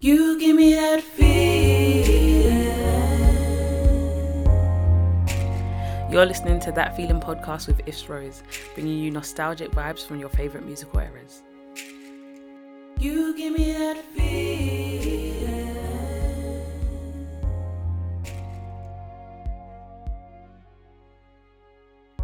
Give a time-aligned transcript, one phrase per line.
[0.00, 1.26] You give me that feeling.
[6.08, 8.44] You're listening to That Feeling podcast with Ifs Rose,
[8.76, 11.42] bringing you nostalgic vibes from your favorite musical eras.
[13.00, 15.74] You give me that feeling.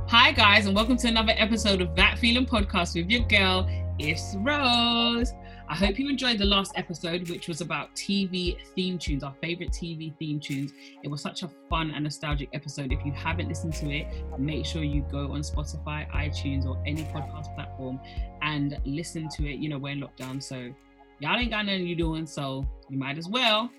[0.07, 3.69] Hi, guys, and welcome to another episode of That Feeling Podcast with your girl,
[3.99, 5.33] Ifs Rose.
[5.67, 9.71] I hope you enjoyed the last episode, which was about TV theme tunes, our favorite
[9.71, 10.73] TV theme tunes.
[11.03, 12.93] It was such a fun and nostalgic episode.
[12.93, 14.07] If you haven't listened to it,
[14.39, 17.99] make sure you go on Spotify, iTunes, or any podcast platform
[18.43, 19.59] and listen to it.
[19.59, 20.71] You know, we're in lockdown, so
[21.19, 23.71] y'all ain't got nothing you doing, so you might as well.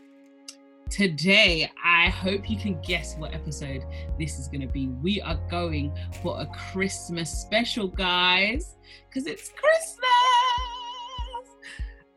[0.90, 3.84] Today, I hope you can guess what episode
[4.20, 4.88] this is going to be.
[4.88, 8.76] We are going for a Christmas special, guys,
[9.08, 10.75] because it's Christmas.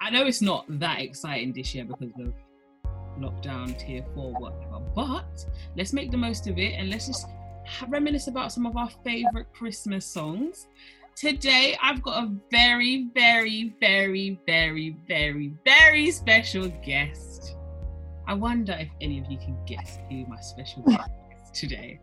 [0.08, 2.32] I know it's not that exciting this year because of
[3.20, 5.44] lockdown, tier four, whatever, but
[5.76, 7.26] let's make the most of it and let's just
[7.88, 10.66] reminisce about some of our favorite Christmas songs.
[11.14, 17.56] Today, I've got a very, very, very, very, very, very special guest.
[18.26, 21.10] I wonder if any of you can guess who my special guest
[21.42, 22.00] is today.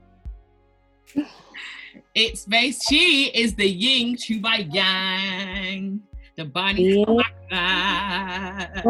[2.14, 2.84] It's base.
[2.88, 6.02] She is the yin to my yang,
[6.38, 8.82] the Bonnie to my Clyde.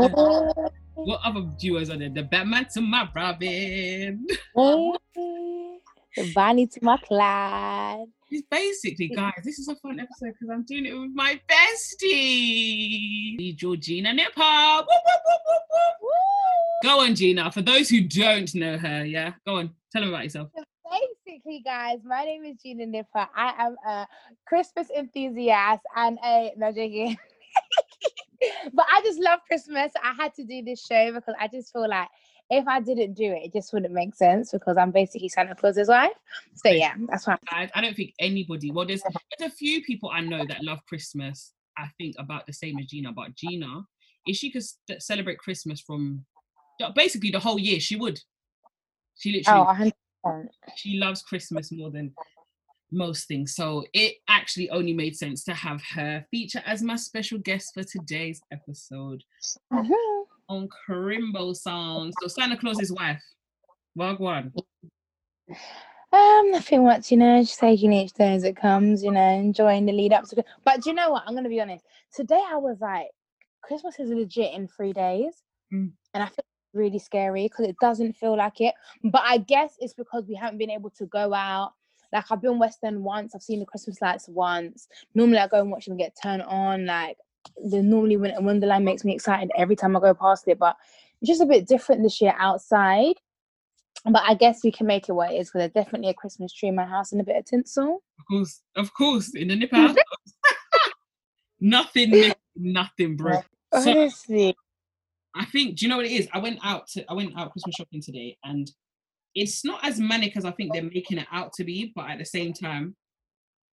[0.95, 2.09] What other duos are there?
[2.09, 4.25] The Batman to my Robin.
[4.55, 4.97] Oh.
[6.15, 8.05] The Bonnie to my Clyde.
[8.31, 13.55] It's basically, guys, this is a fun episode because I'm doing it with my bestie,
[13.55, 14.77] Georgina Nipper.
[14.77, 15.61] Whoop, whoop, whoop.
[16.83, 17.51] Go on, Gina.
[17.51, 19.71] For those who don't know her, yeah, go on.
[19.91, 20.49] Tell them about yourself.
[20.89, 23.27] Basically, guys, my name is Gina Nipper.
[23.35, 24.07] I am a
[24.47, 27.17] Christmas enthusiast and a no joking.
[28.73, 29.91] but I just love Christmas.
[30.03, 32.07] I had to do this show because I just feel like
[32.49, 35.87] if I didn't do it, it just wouldn't make sense because I'm basically Santa Claus's
[35.87, 36.11] wife.
[36.55, 37.37] So yeah, that's why.
[37.49, 38.71] I, I don't think anybody.
[38.71, 39.01] Well, there's
[39.39, 41.53] there's a few people I know that love Christmas.
[41.77, 43.11] I think about the same as Gina.
[43.11, 43.83] But Gina,
[44.25, 44.63] if she could
[44.99, 46.25] celebrate Christmas from
[46.95, 48.19] basically the whole year, she would.
[49.17, 50.51] She literally, Oh, 100 percent.
[50.75, 52.13] she loves Christmas more than
[52.91, 53.55] most things.
[53.55, 57.83] So it actually only made sense to have her feature as my special guest for
[57.83, 59.23] today's episode
[60.49, 62.13] on Crimbo songs.
[62.21, 63.21] So Santa Claus's wife.
[63.97, 64.51] Wagwan.
[66.11, 69.85] Um, nothing much, you know, just taking each day as it comes, you know, enjoying
[69.85, 70.43] the lead up to.
[70.63, 71.23] But do you know what?
[71.25, 71.85] I'm gonna be honest.
[72.13, 73.07] Today I was like,
[73.61, 75.33] Christmas is legit in three days,
[75.73, 75.91] Mm.
[76.13, 78.75] and I feel really scary because it doesn't feel like it.
[79.03, 81.73] But I guess it's because we haven't been able to go out.
[82.15, 84.87] Like I've been West End once, I've seen the Christmas lights once.
[85.13, 86.85] Normally I go and watch them get turned on.
[86.85, 87.17] Like
[87.61, 90.77] the normally when Wonderland makes me excited every time I go past it, but
[91.21, 93.15] it's just a bit different this year outside.
[94.05, 95.49] But I guess we can make it what it is.
[95.49, 98.01] Because there's definitely a Christmas tree in my house and a bit of tinsel.
[98.19, 99.95] Of course, of course, in the nipper house.
[101.59, 103.41] nothing, nothing, bro.
[103.81, 104.55] So Honestly,
[105.35, 106.29] I think, do you know what it is?
[106.33, 108.71] I went out to, I went out Christmas shopping today, and
[109.35, 112.17] it's not as manic as I think they're making it out to be, but at
[112.19, 112.95] the same time,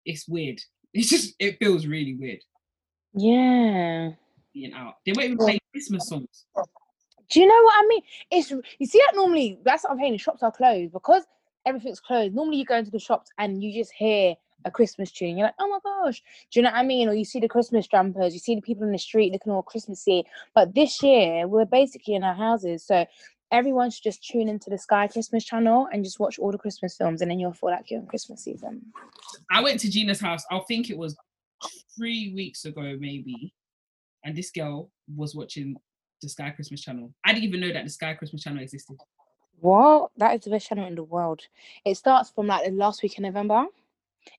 [0.04, 0.60] it's weird.
[0.92, 2.40] It's just, it feels really weird
[3.14, 4.10] yeah.
[4.52, 4.94] being out.
[5.04, 6.46] They won't even play Christmas songs.
[7.30, 8.02] Do you know what I mean?
[8.30, 10.12] It's you see that normally that's what I'm saying.
[10.12, 11.22] The shops are closed because
[11.64, 12.34] everything's closed.
[12.34, 14.34] Normally you go into the shops and you just hear
[14.64, 15.38] a Christmas tune.
[15.38, 17.08] You're like, oh my gosh, do you know what I mean?
[17.08, 19.62] Or you see the Christmas jumpers, you see the people in the street looking all
[19.62, 20.24] Christmassy.
[20.54, 23.06] But this year we're basically in our houses, so
[23.50, 26.96] everyone should just tune into the Sky Christmas channel and just watch all the Christmas
[26.96, 28.82] films, and then you'll feel like you're in Christmas season.
[29.50, 31.16] I went to Gina's house, I think it was
[31.96, 33.52] three weeks ago, maybe,
[34.24, 35.76] and this girl was watching
[36.22, 37.12] the Sky Christmas channel.
[37.24, 38.96] I didn't even know that the Sky Christmas channel existed.
[39.60, 40.10] What?
[40.16, 41.42] That is the best channel in the world.
[41.84, 43.66] It starts from like the last week in November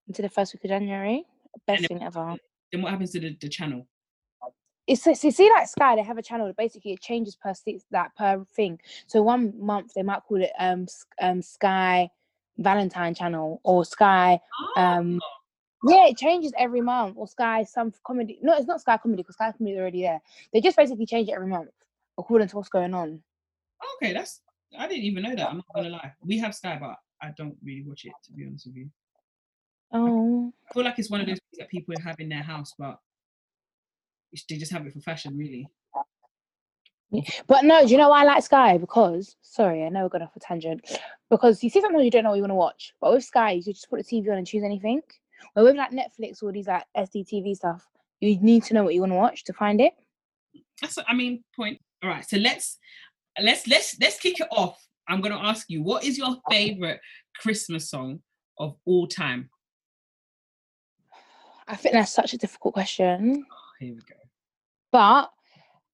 [0.08, 1.26] into the first week of January.
[1.68, 2.36] Best it- thing ever.
[2.72, 3.86] Then what happens to the, the channel?
[4.88, 7.54] It's it's- you see like Sky, they have a channel that basically it changes per
[7.92, 8.80] that per thing.
[9.08, 10.88] So one month they might call it um
[11.22, 12.10] um Sky
[12.58, 14.40] Valentine channel or Sky
[14.76, 15.20] um
[15.88, 18.40] yeah it changes every month or Sky some comedy.
[18.42, 20.22] No, it's not Sky comedy because Sky comedy is already there.
[20.54, 21.70] They just basically change it every month
[22.18, 23.22] according to what's going on.
[23.96, 24.42] Okay, that's
[24.78, 25.50] I didn't even know that.
[25.50, 26.14] I'm not gonna lie.
[26.26, 28.90] We have Sky, but I don't really watch it to be honest with you.
[29.94, 30.54] Oh.
[30.70, 32.98] I feel like it's one of those things that people have in their house, but
[34.50, 35.68] they just have it for fashion, really.
[37.46, 38.78] But no, do you know why I like Sky?
[38.78, 41.00] Because sorry, I know we're going off a tangent.
[41.30, 42.94] Because you see sometimes you don't know what you want to watch.
[43.02, 45.02] But with Sky, you just put the TV on and choose anything.
[45.54, 47.86] But with like Netflix or these like SD TV stuff,
[48.22, 49.94] you need to know what you want to watch to find it.
[50.80, 51.82] That's I mean, point.
[52.04, 52.80] All right, so let's
[53.42, 54.82] let's let's let's kick it off.
[55.08, 57.00] I'm gonna ask you, what is your favorite
[57.40, 58.22] Christmas song
[58.58, 59.50] of all time?
[61.68, 64.21] I think that's such a difficult question, Oh, here we go.
[64.92, 65.32] But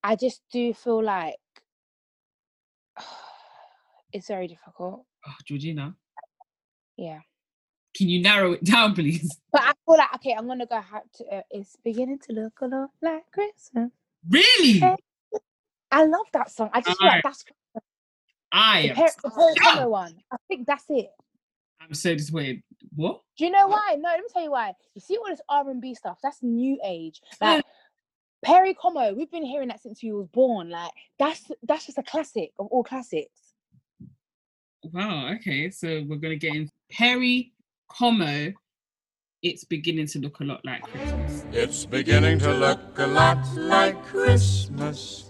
[0.03, 1.35] I just do feel like
[4.13, 5.05] it's very difficult.
[5.27, 5.95] Oh, Georgina,
[6.97, 7.19] Yeah.
[7.95, 9.39] can you narrow it down, please?
[9.51, 11.25] But I feel like okay, I'm gonna go have to.
[11.25, 13.91] Uh, it's beginning to look a lot like Christmas.
[14.29, 14.81] Really?
[15.91, 16.69] I love that song.
[16.73, 17.45] I just feel like that's
[18.51, 18.95] I the am.
[18.95, 20.13] Perry, the one.
[20.31, 21.09] I think that's it.
[21.81, 22.61] I'm so disappointed.
[22.95, 23.21] What?
[23.37, 23.95] Do you know why?
[23.97, 24.73] No, let me tell you why.
[24.95, 26.17] You see all this R and B stuff.
[26.21, 27.21] That's new age.
[27.39, 27.63] Like
[28.47, 30.69] Perry Como, we've been hearing that since we was born.
[30.69, 33.55] Like that's that's just a classic of all classics.
[34.93, 35.33] Wow.
[35.35, 37.51] Okay, so we're gonna get in Perry
[37.89, 38.53] Como.
[39.43, 41.45] It's beginning to look a lot like Christmas.
[41.51, 45.29] It's beginning to look a lot like Christmas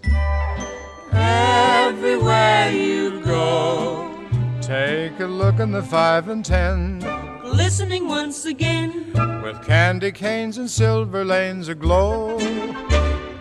[1.12, 4.16] everywhere you go.
[4.60, 7.00] Take a look in the five and ten
[7.42, 9.12] glistening once again.
[9.42, 12.38] with candy canes and silver lanes aglow.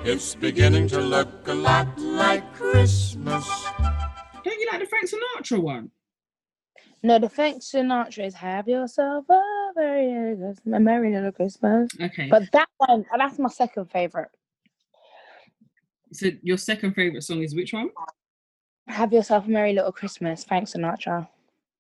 [0.10, 3.46] It's beginning to look a lot like Christmas.
[4.42, 5.92] Don't you like the Frank Sinatra one?
[7.04, 9.42] No, the Frank Sinatra is "Have Yourself a
[9.76, 11.90] Merry Little Christmas." a Merry Little Christmas.
[12.00, 12.30] Okay.
[12.30, 14.30] But that one, and that's my second favorite.
[16.14, 17.90] so your second favorite song is which one?
[18.88, 21.28] Have yourself a merry little Christmas, Frank Sinatra.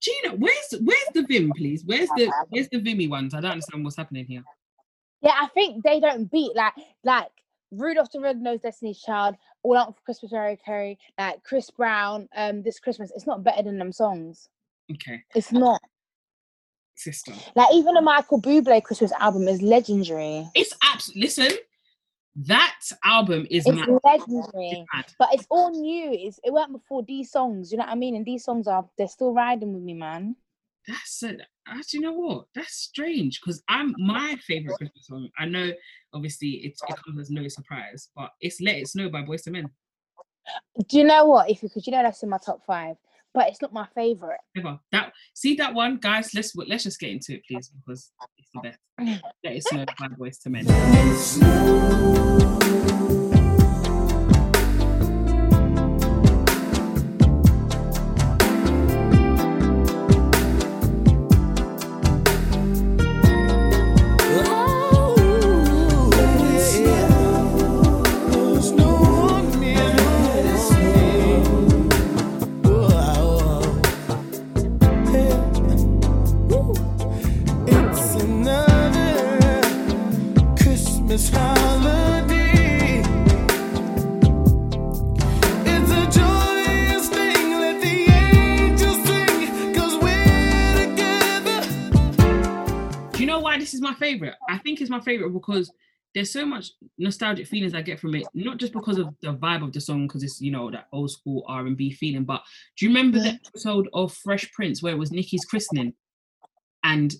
[0.01, 1.85] Gina, where's where's the Vim, please?
[1.85, 3.33] Where's the where's the Vimmy ones?
[3.33, 4.43] I don't understand what's happening here.
[5.21, 6.73] Yeah, I think they don't beat like
[7.05, 7.31] like
[7.71, 12.27] Rudolph the Red-Nosed Destiny's Child, All Out for Christmas, Mariah Carey, like Chris Brown.
[12.35, 14.49] Um, this Christmas, it's not better than them songs.
[14.91, 15.81] Okay, It's not.
[16.95, 17.33] sister.
[17.55, 20.47] Like even the Michael Bublé Christmas album is legendary.
[20.55, 21.51] It's absolutely listen.
[22.45, 23.89] That album is It's mad.
[24.03, 24.69] legendary.
[24.69, 25.05] It's mad.
[25.19, 26.11] But it's all new.
[26.13, 27.71] It's it went before these songs.
[27.71, 28.15] You know what I mean?
[28.15, 30.35] And these songs are they're still riding with me, man.
[30.87, 31.37] That's a,
[31.73, 32.45] do you know what?
[32.55, 35.29] That's strange because I'm my favorite Christmas song.
[35.37, 35.71] I know,
[36.13, 39.53] obviously, it's, it comes as no surprise, but it's "Let It Snow" by Boyz II
[39.53, 39.69] Men.
[40.87, 41.49] Do you know what?
[41.49, 42.95] If you could, you know that's in my top five,
[43.33, 44.39] but it's not my favorite.
[44.55, 46.33] Ever that see that one, guys?
[46.33, 48.79] Let's let's just get into it, please, because it's the best.
[49.43, 50.65] "Let It Snow" by Boyz II Men.
[94.97, 95.71] My favorite because
[96.13, 98.25] there's so much nostalgic feelings I get from it.
[98.33, 101.11] Not just because of the vibe of the song, because it's you know that old
[101.11, 102.23] school R and B feeling.
[102.23, 102.41] But
[102.77, 105.93] do you remember the episode of Fresh Prince where it was Nikki's christening,
[106.83, 107.13] and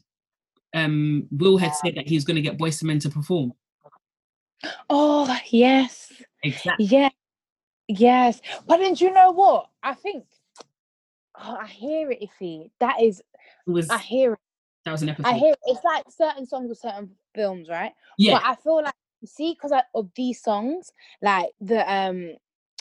[0.73, 3.53] um Will had said that he was going to get Boyz II Men to perform?
[4.89, 6.11] Oh yes,
[6.43, 6.85] Exactly.
[6.85, 7.09] yeah,
[7.87, 8.41] yes.
[8.67, 9.69] But then do you know what?
[9.83, 10.25] I think
[11.39, 12.71] oh, I hear it, Iffy.
[12.79, 13.19] That is,
[13.67, 14.39] It was I hear it.
[14.87, 15.29] That was an episode.
[15.29, 15.55] I hear.
[15.65, 17.91] It's like certain songs with certain films, right?
[18.17, 18.33] yeah.
[18.33, 18.93] But I feel like
[19.25, 20.91] see, because of these songs,
[21.21, 22.33] like the um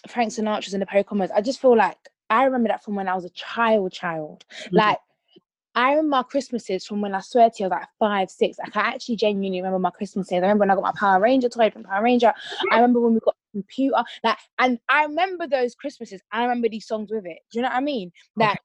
[0.09, 1.99] Frank Sinatra's and the Perry I just feel like
[2.31, 4.45] I remember that from when I was a child, child.
[4.51, 4.69] Mhm.
[4.73, 4.99] Like
[5.75, 8.59] I remember my Christmases from when I swear to you, I was like five, six.
[8.59, 10.33] Like, I actually genuinely remember my Christmases.
[10.33, 12.33] I remember when I got my Power Ranger toy from Power Ranger.
[12.73, 14.03] I remember when we got a computer.
[14.25, 16.23] Like, and I remember those Christmases.
[16.33, 17.41] I remember these songs with it.
[17.51, 18.11] Do you know what I mean?
[18.41, 18.57] Okay.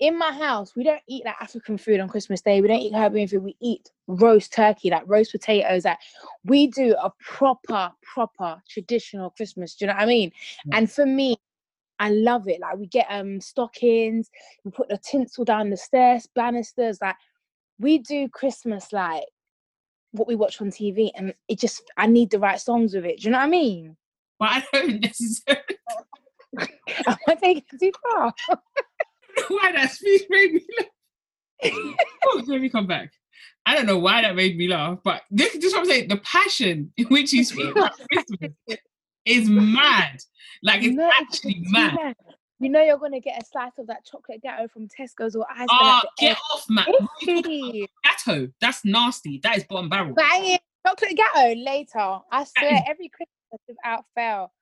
[0.00, 2.60] In my house, we don't eat like African food on Christmas Day.
[2.60, 3.44] We don't eat Caribbean food.
[3.44, 5.84] We eat roast turkey, like roast potatoes.
[5.84, 5.98] Like
[6.44, 9.74] we do a proper, proper traditional Christmas.
[9.74, 10.32] Do you know what I mean?
[10.66, 10.78] Yeah.
[10.78, 11.36] And for me,
[12.00, 12.60] I love it.
[12.60, 14.30] Like we get um stockings,
[14.64, 16.98] we put the tinsel down the stairs, banisters.
[17.00, 17.16] Like
[17.78, 19.24] we do Christmas like
[20.10, 23.20] what we watch on TV, and it just I need the right songs with it.
[23.20, 23.96] Do you know what I mean?
[24.38, 25.62] but I don't necessarily
[27.06, 28.32] Am I taking it too far?
[29.36, 30.88] know why that speech made me laugh.
[32.26, 33.10] oh, let me come back.
[33.66, 36.08] I don't know why that made me laugh, but this this is what I'm saying.
[36.08, 37.72] The passion in which he speaks
[39.24, 40.18] is mad.
[40.62, 41.94] Like it's No, actually you mad.
[41.94, 42.14] know-
[42.60, 45.68] You know you're gonna get a slice of that chocolate gateau from Tesco's or Iceland.
[45.72, 46.38] Oh, ah, get end.
[46.52, 46.86] off, man.
[48.04, 48.48] Gateau.
[48.60, 49.40] That's nasty.
[49.42, 50.14] That is bottom barrel.
[50.14, 50.60] Bang it.
[50.86, 52.18] Chocolate gateau later.
[52.30, 54.52] I swear every Christmas without fail.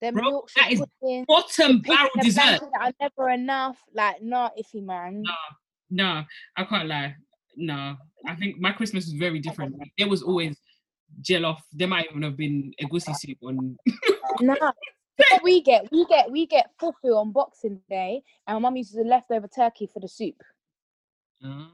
[0.00, 2.60] Them Bro, that is puddings, Bottom barrel dessert.
[2.60, 3.78] that are never enough.
[3.92, 5.22] Like, not iffy, man.
[5.22, 5.32] No,
[5.90, 6.24] no,
[6.56, 7.16] I can't lie.
[7.56, 9.74] No, I think my Christmas was very different.
[9.98, 10.56] There was always
[11.22, 11.58] jollof.
[11.72, 13.76] There might even have been egusi soup on.
[14.40, 14.72] Nah.
[15.32, 18.94] What we get, we get, we get fufu on Boxing Day, and my mum uses
[18.94, 20.36] the leftover turkey for the soup
[21.44, 21.72] Ah,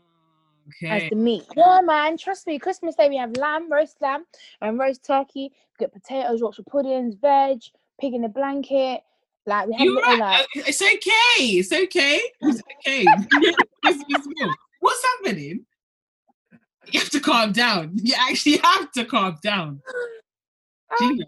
[0.88, 1.44] as the meat.
[1.54, 2.58] Yeah, man, trust me.
[2.58, 4.24] Christmas Day we have lamb, roast lamb,
[4.62, 5.52] and roast turkey.
[5.78, 7.58] We get potatoes, Yorkshire puddings, veg,
[8.00, 9.02] pig in a blanket.
[9.46, 10.18] Like we have You're little right.
[10.18, 11.44] like uh, It's okay.
[11.44, 12.20] It's okay.
[12.40, 13.04] It's okay.
[13.84, 14.54] Christmas meal.
[14.80, 15.66] What's happening?
[16.92, 17.92] You have to calm down.
[17.94, 19.80] You actually have to calm down.
[20.98, 21.24] Gina.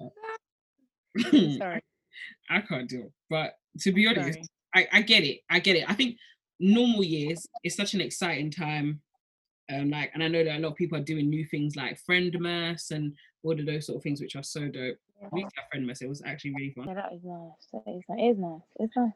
[1.58, 1.82] sorry,
[2.50, 3.12] I can't do it.
[3.30, 4.38] But to be honest.
[4.76, 5.40] I, I get it.
[5.50, 5.88] I get it.
[5.88, 6.18] I think
[6.60, 9.00] normal years is such an exciting time.
[9.72, 11.98] Um, like, and I know that a lot of people are doing new things like
[12.08, 13.14] Friendmas and
[13.46, 14.98] all of those sort of things, which are so dope.
[15.32, 16.02] We used to have Friendmas.
[16.02, 16.88] It was actually really fun.
[16.88, 17.68] Yeah, that is nice.
[17.72, 18.18] That is nice.
[18.18, 18.60] It is nice.
[18.80, 19.12] It's nice.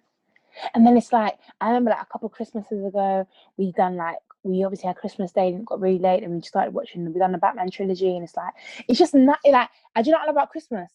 [0.74, 4.18] And then it's like I remember like a couple of Christmases ago, we done like
[4.42, 7.12] we obviously had Christmas Day and it got really late, and we started watching.
[7.12, 8.54] We done the Batman trilogy, and it's like
[8.88, 10.90] it's just not like I do not know about Christmas.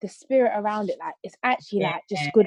[0.00, 2.46] The spirit around it, like it's actually like just good.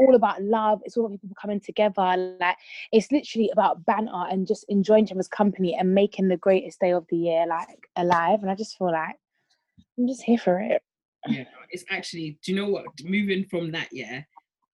[0.00, 0.80] All about love.
[0.84, 2.36] It's all about people coming together.
[2.40, 2.56] Like
[2.92, 6.92] it's literally about banter and just enjoying each other's company and making the greatest day
[6.92, 8.40] of the year like alive.
[8.42, 9.16] And I just feel like
[9.98, 10.82] I'm just here for it.
[11.28, 12.38] yeah, it's actually.
[12.42, 12.86] Do you know what?
[13.04, 14.22] Moving from that, yeah,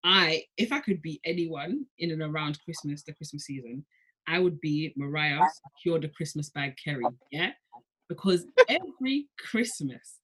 [0.04, 3.84] I if I could be anyone in and around Christmas, the Christmas season,
[4.26, 5.42] I would be Mariah
[5.78, 7.52] Secure the Christmas Bag Carey, yeah,
[8.08, 10.20] because every Christmas,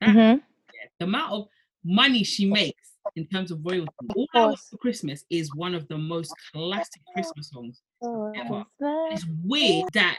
[0.00, 0.42] that, Mhm.
[0.74, 1.48] yeah, the amount of
[1.84, 5.88] money she makes in terms of royalty, all I Want for Christmas is one of
[5.88, 7.80] the most classic Christmas songs.
[8.02, 8.64] Oh, ever.
[9.12, 10.18] It's weird that.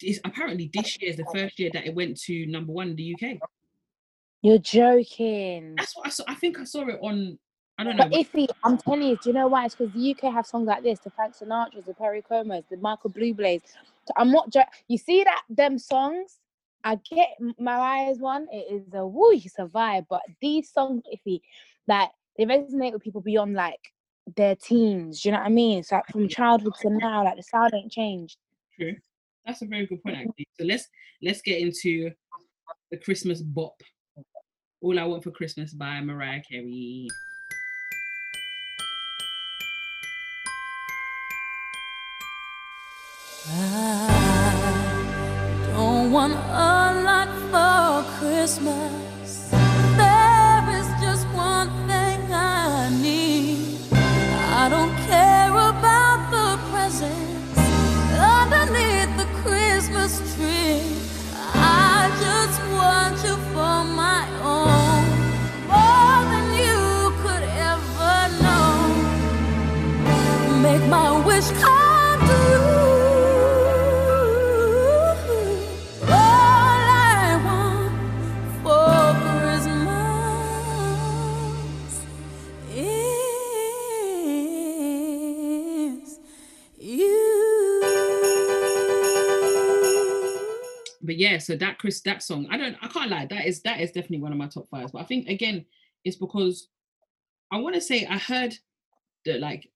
[0.00, 2.96] It's apparently this year is the first year that it went to number one in
[2.96, 3.38] the UK.
[4.42, 5.76] You're joking.
[5.76, 6.24] That's what I saw.
[6.28, 7.38] I think I saw it on.
[7.78, 8.08] I don't know.
[8.08, 9.66] But iffy, I'm telling you, do you know why?
[9.66, 12.76] It's because the UK have songs like this, the Frank Sinatra's, the Perry Comos, the
[12.76, 13.62] Michael Bublés.
[14.06, 16.40] So I'm not jo- you see that them songs,
[16.84, 20.06] I get Mariah's one, it is a woo, it's a vibe.
[20.08, 21.40] But these songs, iffy,
[21.86, 23.92] like they resonate with people beyond like
[24.36, 25.22] their teens.
[25.22, 25.78] Do you know what I mean?
[25.78, 28.36] It's like from childhood to now, like the sound ain't changed.
[28.78, 28.96] True.
[29.50, 30.46] That's a very good point, actually.
[30.56, 30.86] So let's
[31.24, 32.12] let's get into
[32.92, 33.74] the Christmas bop.
[34.80, 37.08] All I Want for Christmas by Mariah Carey.
[43.48, 44.12] I
[45.72, 49.19] don't want a lot for Christmas.
[91.40, 94.20] So that Chris that song, I don't I can't lie, that is that is definitely
[94.20, 94.92] one of my top fives.
[94.92, 95.64] But I think again,
[96.04, 96.68] it's because
[97.50, 98.54] I want to say I heard
[99.24, 99.70] the like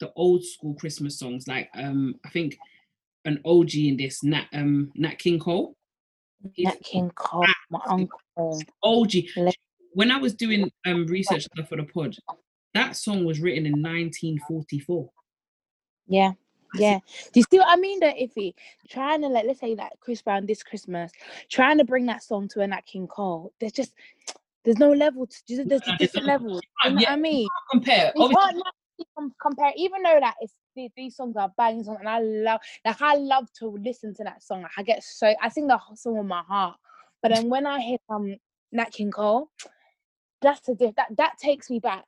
[0.00, 2.58] the old school Christmas songs, like um I think
[3.24, 5.76] an OG in this Nat um Nat King Cole.
[6.58, 8.60] Nat King Cole, my uncle.
[8.82, 9.12] OG.
[9.94, 12.16] When I was doing um research for the pod,
[12.74, 15.10] that song was written in 1944.
[16.08, 16.32] Yeah.
[16.78, 16.98] Yeah.
[17.32, 18.54] Do you see what I mean though, Iffy?
[18.88, 21.12] Trying to like let's say like Chris Brown this Christmas,
[21.50, 23.52] trying to bring that song to a Nat King Cole.
[23.60, 23.94] There's just
[24.64, 26.60] there's no level to there's, there's No, different no- levels.
[26.84, 27.48] You know yeah, what I mean?
[27.70, 28.28] Compare, You
[29.18, 32.60] can't compare, even though that it's these, these songs are banging songs, and I love
[32.84, 34.62] like I love to listen to that song.
[34.62, 36.76] Like, I get so I sing the whole song with my heart.
[37.22, 38.36] But then when I hear um
[38.70, 39.48] Nat King Cole,
[40.40, 42.06] that's a diff- that that takes me back.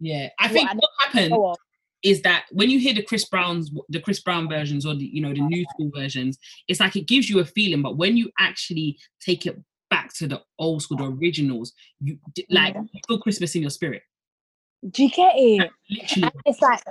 [0.00, 0.28] yeah.
[0.38, 1.30] I what think I what happened.
[2.02, 5.20] Is that when you hear the Chris Brown's the Chris Brown versions or the you
[5.20, 6.38] know the new school versions,
[6.68, 9.58] it's like it gives you a feeling, but when you actually take it
[9.90, 12.18] back to the old school, the originals, you
[12.50, 12.82] like Yeah.
[12.92, 14.02] you feel Christmas in your spirit.
[14.88, 15.70] Do you get it?
[15.90, 16.82] Literally, And it's like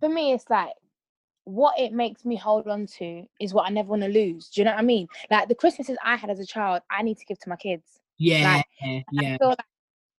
[0.00, 0.72] for me, it's like
[1.44, 4.48] what it makes me hold on to is what I never want to lose.
[4.50, 5.08] Do you know what I mean?
[5.30, 8.00] Like the Christmases I had as a child, I need to give to my kids.
[8.18, 9.58] yeah, I yeah, feel like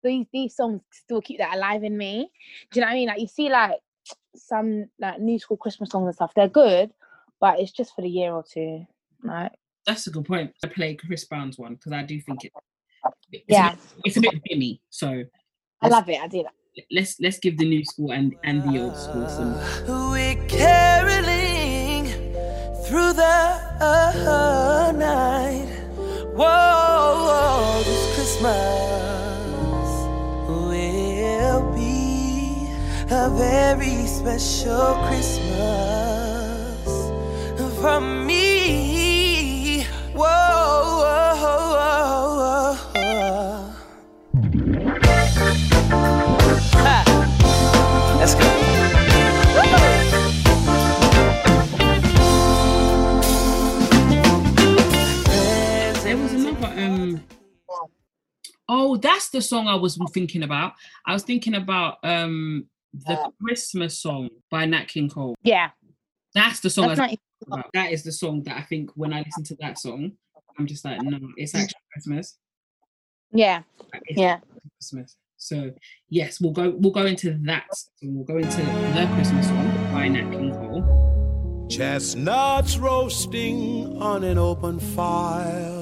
[0.02, 2.30] these these songs still keep that alive in me.
[2.70, 3.08] Do you know what I mean?
[3.08, 3.78] Like you see, like
[4.36, 6.90] some like new school Christmas songs and stuff, they're good,
[7.40, 8.86] but it's just for the year or two.
[9.22, 9.52] Like
[9.86, 10.52] that's a good point.
[10.64, 12.52] I play Chris Brown's one because I do think it.
[13.32, 13.68] It's Yeah.
[13.68, 15.24] a bit, it's a bit bimmy, so
[15.82, 16.20] I love it.
[16.20, 16.52] I do that.
[16.90, 19.54] let's let's give the new school and and the old school some.
[20.12, 22.06] We're caroling
[22.84, 23.38] through the
[23.80, 25.68] uh, night.
[26.36, 28.97] Whoa, this Christmas
[33.10, 36.88] a very special Christmas
[37.80, 39.82] from me.
[40.12, 40.24] Whoa,
[41.00, 41.34] whoa,
[41.74, 43.72] whoa, whoa.
[46.74, 46.96] Ha.
[48.18, 48.44] Let's go.
[56.04, 57.24] There was another um.
[58.68, 60.74] Oh, that's the song I was thinking about.
[61.06, 65.34] I was thinking about um the uh, Christmas song by Nat King Cole.
[65.42, 65.70] Yeah,
[66.34, 66.88] That's the song.
[66.88, 67.58] That's was not.
[67.60, 67.70] about.
[67.74, 70.12] That is the song that I think when I listen to that song,
[70.58, 72.36] I'm just like, no, it's actually Christmas.
[73.30, 73.62] Yeah,
[74.06, 74.40] it's yeah.
[74.76, 75.16] Christmas.
[75.36, 75.72] So
[76.08, 76.74] yes, we'll go.
[76.78, 77.66] We'll go into that.
[77.74, 77.90] song.
[78.02, 81.66] We'll go into the Christmas song by Nat King Cole.
[81.70, 85.74] Chestnuts roasting on an open fire.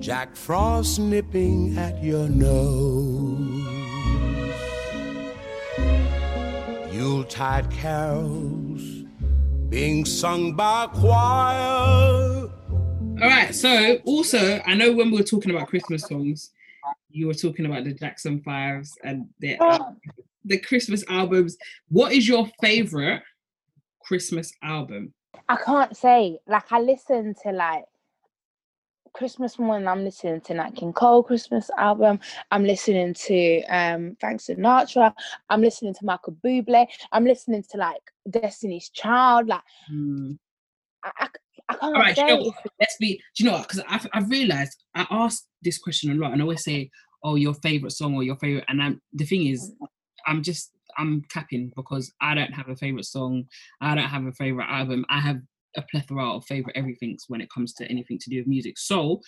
[0.00, 3.47] Jack Frost nipping at your nose.
[6.98, 8.82] Yuletide carols
[9.68, 12.50] being sung by a choir.
[12.50, 13.54] All right.
[13.54, 16.50] So also, I know when we were talking about Christmas songs,
[17.08, 20.10] you were talking about the Jackson Fives and their al- oh.
[20.44, 21.56] the Christmas albums.
[21.88, 23.22] What is your favorite
[24.02, 25.14] Christmas album?
[25.48, 26.40] I can't say.
[26.48, 27.84] Like I listen to like
[29.18, 29.88] Christmas morning.
[29.88, 32.20] I'm listening to Nat King Cole Christmas album.
[32.52, 35.12] I'm listening to um Frank Sinatra.
[35.50, 36.86] I'm listening to Michael Bublé.
[37.10, 39.48] I'm listening to like Destiny's Child.
[39.48, 40.34] Like Hmm.
[41.02, 41.28] I, I,
[41.68, 43.20] I can't All right, you know let's be.
[43.36, 43.68] Do you know what?
[43.68, 46.88] Because I've, I've realized I ask this question a lot, and I always say,
[47.24, 49.72] "Oh, your favorite song or your favorite." And I'm the thing is,
[50.28, 53.46] I'm just I'm capping because I don't have a favorite song.
[53.80, 55.04] I don't have a favorite album.
[55.10, 55.40] I have
[55.78, 58.78] a plethora of favorite everything's when it comes to anything to do with music.
[58.78, 59.20] So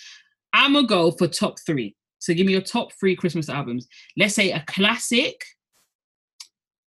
[0.52, 1.96] I'm gonna go for top three.
[2.18, 3.86] So give me your top three Christmas albums.
[4.16, 5.42] Let's say a classic,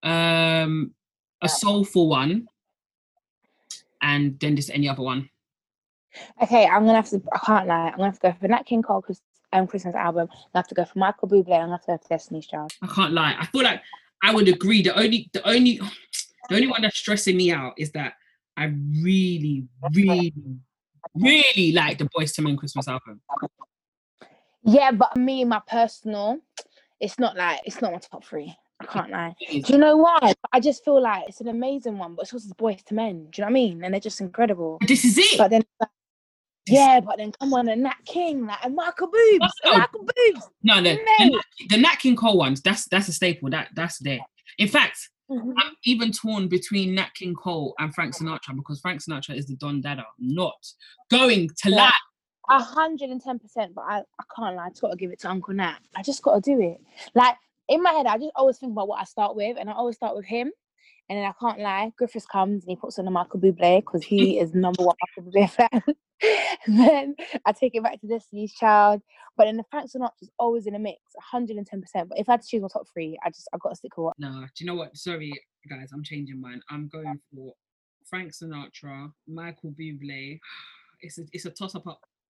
[0.04, 0.94] um,
[1.42, 2.48] a soulful one,
[4.02, 5.30] and then just any other one.
[6.42, 7.22] Okay, I'm gonna have to.
[7.34, 7.88] I can't lie.
[7.88, 9.22] I'm gonna have to go for Nat King Cole Chris,
[9.54, 10.28] um, Christmas album.
[10.54, 11.54] I have to go for Michael Bublé.
[11.54, 12.74] I'm gonna have to go for Destiny's Child.
[12.82, 13.36] I can't lie.
[13.40, 13.82] I feel like
[14.24, 14.84] I would agree.
[14.84, 15.80] The only, the only,
[16.50, 18.14] the only one that's stressing me out is that
[18.56, 18.66] I
[19.02, 20.34] really, really,
[21.16, 23.22] really like the Boyz II Men Christmas album.
[24.64, 26.40] Yeah, but me, my personal,
[27.00, 28.56] it's not like it's not my top three.
[28.80, 29.36] I can't lie.
[29.50, 30.34] Do you know why?
[30.52, 33.28] I just feel like it's an amazing one, but it's also Boyz II Men.
[33.30, 33.84] Do you know what I mean?
[33.84, 34.78] And they're just incredible.
[34.88, 35.38] This is it.
[35.38, 35.90] But then, like,
[36.68, 39.78] yeah, but then come on, and Nat King, like, and Michael Boobs, up?
[39.78, 40.50] Michael Boobs.
[40.64, 41.32] no, the, the, Mate.
[41.32, 42.62] Nat, the Nat King Cole ones.
[42.62, 43.50] That's that's a staple.
[43.50, 44.20] That that's there.
[44.58, 45.54] In fact, Mhm.
[45.58, 49.56] I'm even torn between Nat King Cole and Frank Sinatra because Frank Sinatra is the
[49.56, 50.56] Don Dada, not
[51.10, 51.78] going to Yeah.
[51.78, 51.92] lie.
[52.50, 54.66] A hundred and ten percent, but I, I can't lie.
[54.66, 55.80] I just gotta give it to Uncle Nat.
[55.96, 56.82] I just gotta do it.
[57.16, 57.38] Like
[57.70, 59.96] in my head, I just always think about what I start with, and I always
[59.96, 60.52] start with him.
[61.10, 64.04] And then I can't lie, Griffiths comes and he puts on the Michael Bublé because
[64.04, 65.82] he is number one Michael Bublé fan.
[66.68, 69.02] then I take it back to Destiny's Child.
[69.36, 71.00] But then the Frank Sinatra's always in a mix,
[71.34, 71.66] 110%.
[72.08, 74.06] But if I had to choose my top three, I just I've gotta stick with
[74.06, 74.96] what No, do you know what?
[74.96, 75.34] Sorry,
[75.70, 76.62] guys, I'm changing mine.
[76.70, 77.54] I'm going for
[78.06, 80.40] Frank Sinatra, Michael Bublé.
[81.06, 81.86] It's a it's a toss up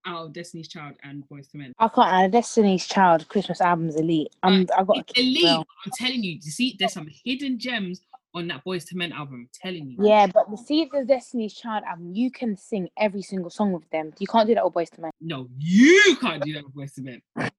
[0.07, 1.73] out of Destiny's Child and Boyz II Men.
[1.77, 4.29] I can't lie, Destiny's Child Christmas album's elite.
[4.41, 5.43] I'm I gotta It's elite.
[5.43, 5.63] real.
[5.86, 6.39] I'm telling you.
[6.41, 8.01] You see, there's some hidden gems
[8.34, 9.48] on that Boyz II Men album.
[9.48, 9.98] I'm telling you.
[10.00, 13.89] Yeah, but the See the Destiny's Child album, you can sing every single song with
[13.91, 14.13] them.
[14.19, 15.12] You can't do that with Boyz II Men.
[15.22, 17.22] No, you can't do that with Boyz II Men.
[17.38, 17.50] I,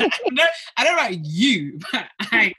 [0.00, 0.44] I, know,
[0.76, 2.54] I don't know about you, but I.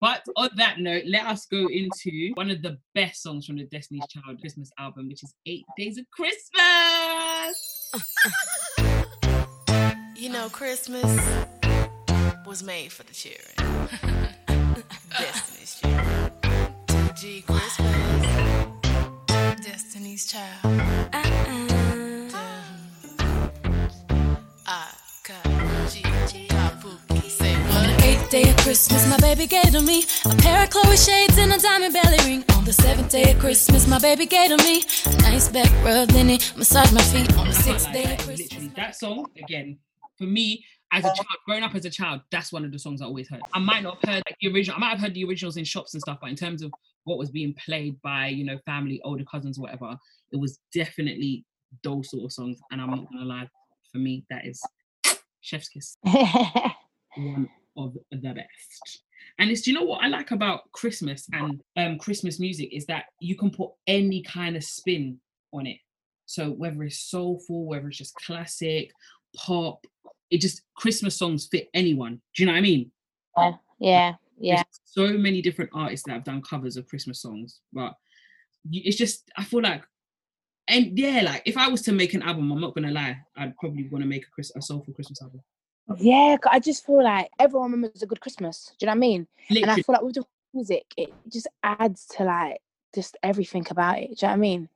[0.00, 3.66] But on that note, let us go into one of the best songs from the
[3.66, 7.92] Destiny's Child Christmas album, which is Eight Days of Christmas.
[10.22, 11.02] You know, Christmas
[12.46, 13.88] was made for the children.
[15.10, 16.31] Destiny's children.
[17.14, 17.86] G Christmas.
[19.62, 20.60] Destiny's child.
[24.66, 24.88] I
[25.22, 25.44] got
[25.90, 26.02] G.
[26.48, 27.28] Kabuki.
[27.28, 28.04] Say On the what?
[28.04, 31.52] eighth day of Christmas, my baby gave to me a pair of Chloe shades and
[31.52, 32.44] a diamond belly ring.
[32.56, 36.08] On the seventh day of Christmas, my baby gave to me a nice back rub,
[36.08, 37.36] then he massaged my feet.
[37.36, 38.38] On the sixth day of Christmas.
[38.40, 39.78] literally that song again.
[40.16, 41.14] For me, as a oh.
[41.14, 43.40] child, growing up as a child, that's one of the songs I always heard.
[43.52, 44.76] I might not have heard like the original.
[44.76, 46.72] I might have heard the originals in shops and stuff, but in terms of
[47.04, 49.96] what was being played by you know family, older cousins, whatever,
[50.32, 51.44] it was definitely
[51.82, 52.58] those sort of songs.
[52.70, 53.48] And I'm not gonna lie,
[53.90, 54.62] for me, that is
[55.40, 55.96] chef's kiss.
[56.04, 59.02] one of the best.
[59.38, 62.86] And it's, do you know what I like about Christmas and um, Christmas music is
[62.86, 65.18] that you can put any kind of spin
[65.52, 65.78] on it.
[66.26, 68.90] So whether it's soulful, whether it's just classic,
[69.36, 69.84] pop,
[70.30, 72.20] it just Christmas songs fit anyone.
[72.34, 72.90] Do you know what I mean?
[73.36, 74.62] Yeah, yeah, There's yeah.
[74.84, 77.94] so many different artists that have done covers of Christmas songs, but
[78.70, 79.82] it's just I feel like,
[80.66, 83.56] and yeah, like if I was to make an album, I'm not gonna lie, I'd
[83.56, 85.40] probably want to make a Chris a soulful Christmas album.
[85.98, 88.72] yeah I just feel like everyone remembers a good Christmas.
[88.78, 89.28] Do you know what I mean?
[89.48, 92.58] And I feel like with the music, it just adds to like
[92.94, 94.18] just everything about it.
[94.18, 94.68] Do you know what I mean?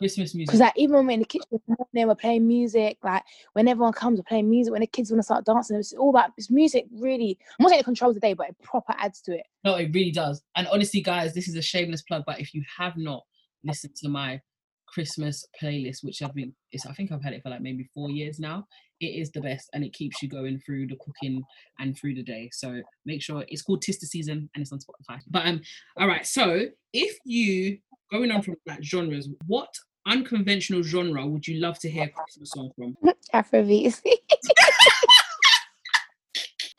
[0.00, 0.48] Christmas music.
[0.48, 2.96] Because like even when we're in the kitchen, in the morning, we're playing music.
[3.04, 4.72] Like when everyone comes, we're playing music.
[4.72, 6.86] When the kids want to start dancing, it's all about this music.
[6.90, 9.44] Really, I'm not saying it controls the day, but it proper adds to it.
[9.62, 10.42] No, it really does.
[10.56, 13.22] And honestly, guys, this is a shameless plug, but if you have not
[13.62, 14.40] listened to my
[14.88, 18.08] Christmas playlist, which I've been, it's, I think I've had it for like maybe four
[18.08, 18.66] years now,
[19.00, 21.42] it is the best and it keeps you going through the cooking
[21.78, 22.48] and through the day.
[22.52, 25.20] So make sure it's called Tis the Season and it's on Spotify.
[25.28, 25.60] But um,
[25.98, 26.26] all right.
[26.26, 27.78] So if you
[28.10, 29.68] going on from like genres, what
[30.06, 32.96] unconventional genre would you love to hear a Christmas song from?
[33.34, 34.00] Afrobeats.
[34.04, 34.10] Are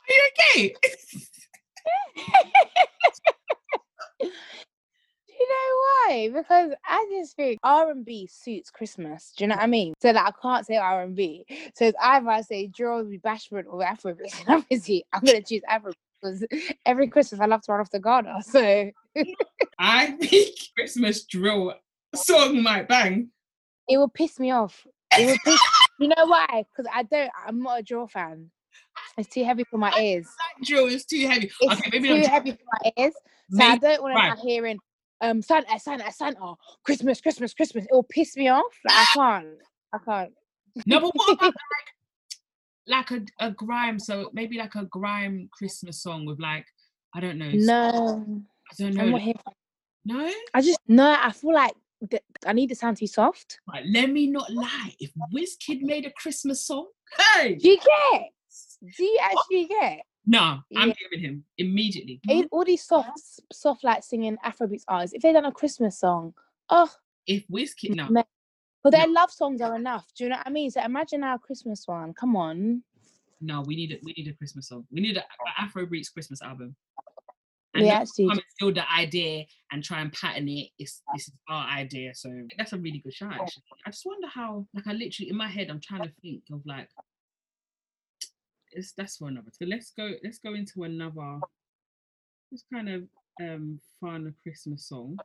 [0.09, 0.75] you okay?
[4.19, 4.27] Do
[5.29, 5.71] you know
[6.07, 6.29] why?
[6.33, 9.33] Because I just think R and B suits Christmas.
[9.37, 9.93] Do you know what I mean?
[10.01, 11.45] So that I can't say R and B.
[11.75, 14.41] So it's either I say drill, bashment, or Afrobeat.
[14.47, 16.45] And obviously, I'm gonna choose Afrobeat because
[16.85, 18.41] every Christmas I love to run off the garden.
[18.43, 18.91] So
[19.79, 21.73] I think Christmas drill
[22.15, 23.29] song might bang.
[23.87, 24.85] it will piss me off.
[25.17, 25.59] It will piss.
[25.99, 26.65] you know why?
[26.69, 27.29] Because I don't.
[27.45, 28.51] I'm not a drill fan.
[29.17, 30.25] It's too heavy for my ears.
[30.25, 31.51] That drill is too heavy.
[31.59, 33.13] It's okay, maybe too I'm heavy for my ears.
[33.51, 34.35] So I don't want right.
[34.35, 34.79] to hearing
[35.21, 37.85] um Santa, Santa, Santa, Christmas, Christmas, Christmas.
[37.85, 38.73] It will piss me off.
[38.85, 39.47] Like I can't.
[39.93, 40.33] I can't.
[40.85, 41.53] No, but what about
[42.87, 43.99] like like a, a grime?
[43.99, 46.65] So maybe like a grime Christmas song with like
[47.13, 47.51] I don't know.
[47.53, 48.25] No,
[48.71, 49.03] I don't know.
[49.03, 49.33] I'm not here.
[49.43, 49.53] for-
[50.03, 51.15] no, I just no.
[51.19, 53.59] I feel like the, I need the sound to be soft.
[53.71, 53.85] right.
[53.85, 54.93] Let me not lie.
[54.99, 56.87] If Wizkid made a Christmas song,
[57.35, 58.29] hey, Do you get?
[58.97, 60.01] Do you actually get?
[60.25, 60.93] no, I'm Yeah.
[61.01, 62.19] giving him immediately.
[62.51, 63.19] All these soft,
[63.51, 65.15] soft like singing Afrobeats artists.
[65.15, 66.33] If they done a Christmas song,
[66.69, 66.91] oh,
[67.27, 68.23] If Wizkid, no,
[68.83, 69.13] but their No.
[69.13, 70.07] love songs are enough.
[70.15, 70.71] Do you know what I mean?
[70.71, 72.13] So imagine our Christmas one.
[72.13, 72.83] Come on.
[73.41, 74.85] no, we need a we need a Christmas song.
[74.91, 75.23] We need an
[75.59, 76.75] Afrobeats Christmas album.
[77.73, 80.69] We not actually come and steal the idea and try and pattern it.
[80.77, 83.33] It's this is our idea, so that's a really good shot.
[83.33, 86.43] Actually, I just wonder how, like, I literally in my head, I'm trying to think
[86.51, 86.89] of like,
[88.73, 89.51] it's that's for another.
[89.51, 90.11] So let's go.
[90.23, 91.39] Let's go into another.
[92.51, 93.03] This kind of
[93.41, 95.17] um fun Christmas song,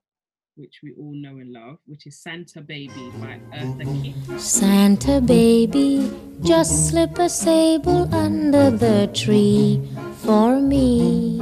[0.54, 4.40] which we all know and love, which is Santa Baby by Eartha Kitt.
[4.40, 9.82] Santa baby, just slip a sable under the tree
[10.22, 11.35] for me.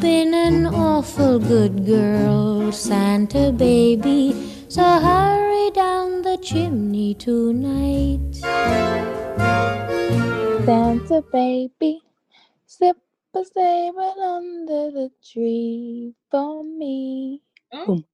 [0.00, 4.34] Been an awful good girl, Santa baby,
[4.68, 8.20] so hurry down the chimney tonight.
[10.64, 12.00] Santa baby,
[12.66, 12.96] slip
[13.34, 17.40] a sable under the tree for me.
[17.72, 18.04] Oh, Boom.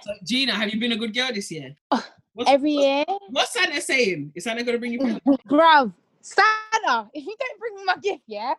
[0.00, 1.74] so Gina, have you been a good girl this year?
[1.90, 4.32] Oh, what's, Every what's- year, What's Santa saying?
[4.34, 4.98] Is Santa gonna bring you?
[5.00, 5.26] presents?
[5.48, 5.92] bruv,
[6.22, 8.54] Santa, if you don't bring me my gift, yeah?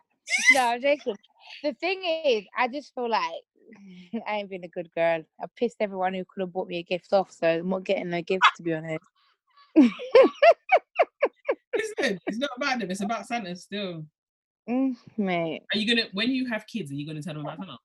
[0.54, 1.16] No, I'm joking.
[1.62, 3.42] The thing is, I just feel like
[4.26, 5.24] I ain't been a good girl.
[5.40, 8.12] I pissed everyone who could have bought me a gift off, so I'm not getting
[8.12, 9.04] a gift to be honest.
[11.76, 12.90] Listen, it's not about them.
[12.90, 14.06] It's about Santa still.
[14.66, 16.90] Mm, mate, Are you gonna when you have kids?
[16.90, 17.76] Are you gonna tell them about Santa?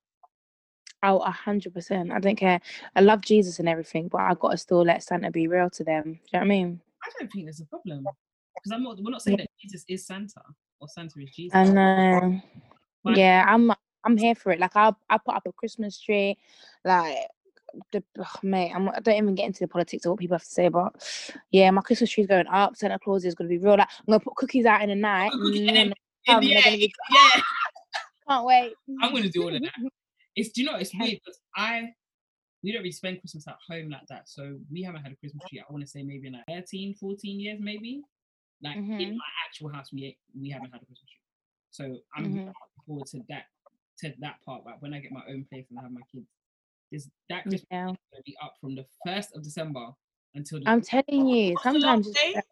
[1.02, 2.10] oh, a hundred percent.
[2.10, 2.58] I don't care.
[2.96, 6.04] I love Jesus and everything, but I gotta still let Santa be real to them.
[6.04, 6.80] Do you know what I mean?
[7.04, 8.06] I don't think there's a problem
[8.54, 8.96] because I'm not.
[8.98, 10.40] We're not saying that Jesus is Santa
[10.80, 11.54] or Santa is Jesus.
[11.54, 12.40] I know.
[13.04, 13.72] But- Yeah, I'm
[14.04, 14.60] I'm here for it.
[14.60, 16.38] Like I I put up a Christmas tree,
[16.84, 17.16] like
[17.92, 18.72] the ugh, mate.
[18.74, 20.92] I'm, I don't even get into the politics of what people have to say, but
[21.50, 22.76] yeah, my Christmas tree's going up.
[22.76, 23.76] Santa Claus is gonna be real.
[23.76, 25.30] Like I'm gonna put cookies out in the night.
[25.32, 25.86] Put cookies- and and then
[26.26, 27.42] In the they're gonna end, be- yeah,
[28.28, 28.72] can't wait.
[29.02, 29.72] I'm gonna do all of that.
[30.36, 31.92] It's do you know it's weird because I
[32.62, 34.28] we don't really spend Christmas at home like that.
[34.28, 35.60] So we haven't had a Christmas tree.
[35.60, 38.02] I want to say maybe in like 13, 14 years, maybe.
[38.62, 39.12] Like in Mhm.
[39.16, 41.19] my actual house, we we haven't had a Christmas tree.
[41.70, 42.32] So I'm Mhm.
[42.36, 42.54] looking
[42.86, 43.46] forward to that
[43.98, 44.64] to that part.
[44.64, 46.26] Like when I get my own place and I have my kids,
[46.92, 49.94] is that Christmas Yeah, gonna be up from the first of December
[50.34, 51.52] until the I'm telling you.
[51.52, 52.46] What's the last Sometimes it's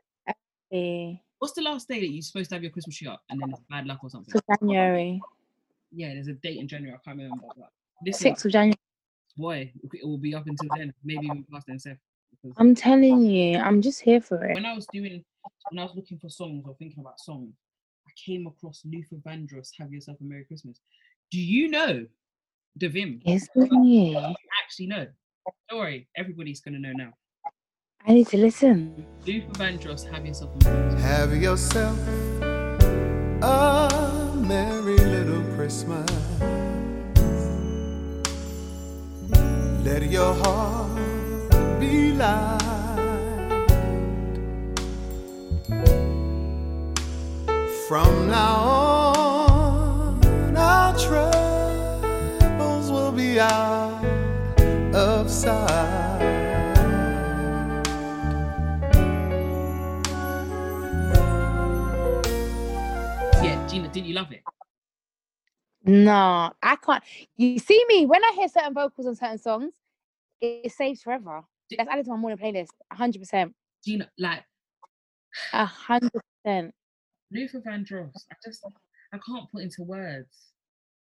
[0.71, 1.23] day?
[1.39, 3.51] What's the last day that you're supposed to have your Christmas tree up and then
[3.51, 4.33] it's bad luck or something?
[4.33, 5.23] for January,
[5.93, 6.97] Yeah, there's a date in January.
[6.97, 7.47] I can't remember.
[7.57, 7.71] But
[8.05, 8.77] this sixth of January.
[9.37, 11.79] boy, it will be up until then, maybe even past then.
[11.79, 11.99] Seth,
[12.57, 14.55] I'm telling you, I'm just here for it.
[14.55, 15.25] when I was doing,
[15.71, 17.55] when I was looking for songs or thinking about songs,
[18.25, 20.81] came across Luther Vandross, Have Yourself a Merry Christmas.
[21.31, 22.07] Do you know
[22.77, 23.21] the Vim?
[23.27, 24.47] Isn't?
[24.63, 25.07] Actually, know.
[25.71, 27.13] Don't worry, everybody's gonna know now.
[28.07, 29.07] I need to listen.
[29.27, 31.03] Luther Vandross, Have Yourself a Merry Christmas.
[31.03, 31.99] Have yourself
[33.43, 36.11] a merry little Christmas.
[39.85, 42.78] Let your heart be light.
[47.89, 54.05] From now on, our troubles will be out
[54.95, 56.19] of sight.
[63.43, 64.43] Yeah, Gina, didn't you love it?
[65.85, 67.03] No, I can't.
[67.39, 69.73] You see me when I hear certain vocals on certain songs,
[70.43, 71.41] it, it saves forever.
[71.71, 72.69] That's added to my morning playlist.
[72.93, 73.55] Hundred percent.
[73.83, 74.45] Gina, like
[75.55, 76.13] A hundred
[76.45, 76.75] percent.
[77.33, 78.65] Luther Vandross, I just
[79.13, 80.53] I can't put into words.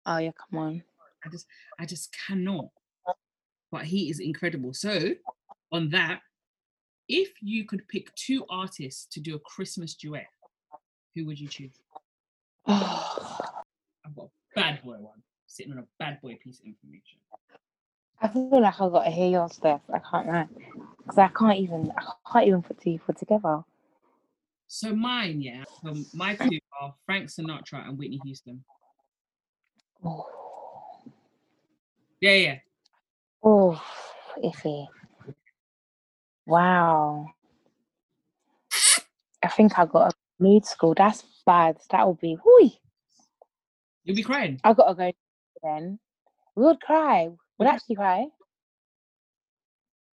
[0.06, 0.84] Oh yeah, come on.
[1.26, 1.46] I just
[1.80, 2.70] I just cannot.
[3.72, 4.74] But he is incredible.
[4.74, 5.12] So
[5.72, 6.22] on that,
[7.08, 10.28] if you could pick two artists to do a Christmas duet,
[11.16, 11.74] who would you choose?
[12.68, 17.20] I've got a bad boy one sitting on a bad boy piece of information.
[18.22, 19.82] I feel like I've gotta hear your stuff.
[19.94, 20.50] I can't
[20.98, 21.92] because I can't even.
[21.98, 23.64] I can't even put two put together.
[24.68, 28.64] So mine, yeah, um, my two are Frank Sinatra and Whitney Houston.
[30.04, 30.26] Oh,
[32.20, 32.58] Yeah, yeah.
[33.44, 33.82] oh
[34.44, 34.88] iffy.
[36.46, 37.28] Wow.
[39.44, 40.94] I think I got a mood school.
[40.96, 41.78] That's bad.
[41.92, 42.38] That would be.
[42.44, 42.72] Whoo.
[44.04, 44.60] You'll be crying.
[44.64, 45.12] I gotta go
[45.64, 46.00] then.
[46.56, 47.30] We would cry.
[47.58, 48.28] We'd actually cry.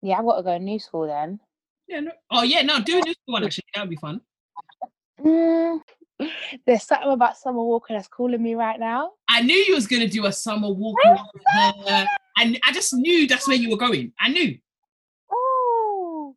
[0.01, 1.39] Yeah, I gotta go new school then.
[1.87, 2.11] Yeah, no.
[2.31, 3.65] Oh yeah, no, do a new school one actually.
[3.75, 4.21] That would be fun.
[5.23, 5.79] Mm,
[6.65, 9.11] there's something about Summer Walker that's calling me right now.
[9.29, 10.97] I knew you was gonna do a summer walk.
[11.05, 14.11] with and I just knew that's where you were going.
[14.19, 14.57] I knew.
[15.31, 16.35] Oh,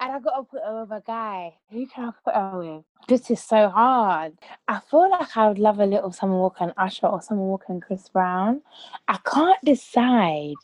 [0.00, 1.54] and I gotta put her with a guy.
[1.70, 2.84] Who can I put her with?
[3.08, 4.34] This is so hard.
[4.68, 7.72] I feel like I would love a little Summer Walker and Usher or Summer Walker
[7.72, 8.62] and Chris Brown.
[9.08, 10.54] I can't decide,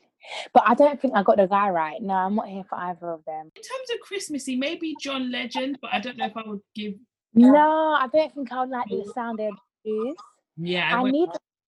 [0.53, 2.01] but I don't think I got the guy right.
[2.03, 3.51] No, I'm not here for either of them.
[3.57, 6.95] In terms of Christmassy, maybe John Legend, but I don't know if I would give.
[7.35, 9.51] No, I don't think I would like the sound they
[9.85, 10.17] produce.
[10.57, 11.29] Yeah, I went- need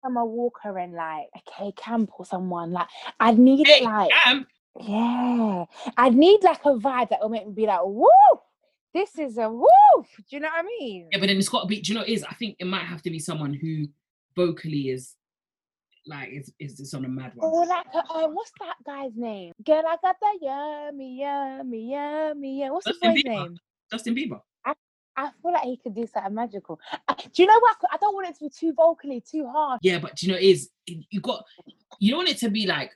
[0.04, 2.72] Summer Walker and like a K Camp or someone.
[2.72, 4.46] Like I'd need Hey, like Camp.
[4.80, 5.64] yeah,
[5.96, 8.06] I'd need like a vibe that will make me be like, woo,
[8.94, 9.66] this is a woo.
[9.98, 11.08] Do you know what I mean?
[11.10, 11.80] Yeah, but then it's got to be.
[11.80, 12.22] Do you know what it is?
[12.24, 13.86] I think it might have to be someone who
[14.36, 15.14] vocally is
[16.06, 17.50] like it's, is just on a mad one.
[17.50, 19.52] Or like, a, uh, what's that guy's name?
[19.64, 22.70] Girl, I got that yummy, yummy, yummy, yeah.
[22.70, 23.42] What's the Justin boy's Bieber.
[23.42, 23.58] name?
[23.90, 24.40] Justin Bieber.
[25.18, 26.78] I feel like he could do something magical.
[27.08, 27.76] Uh, do you know what?
[27.90, 29.80] I don't want it to be too vocally, too hard.
[29.82, 31.42] Yeah, but do you know is you got
[31.98, 32.92] you don't want it to be like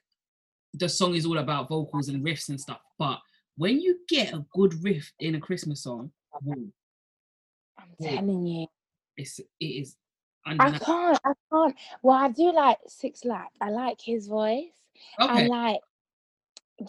[0.75, 2.81] the song is all about vocals and riffs and stuff.
[2.99, 3.21] But
[3.57, 6.55] when you get a good riff in a Christmas song, whoa,
[7.79, 8.17] I'm Yeah.
[8.17, 8.67] telling you.
[9.17, 9.97] it's it is
[10.47, 11.19] I can't.
[11.25, 11.77] I can't.
[12.03, 13.49] Well, I do like 6LACK.
[13.61, 14.73] I like his voice.
[15.19, 15.81] I Okay, like.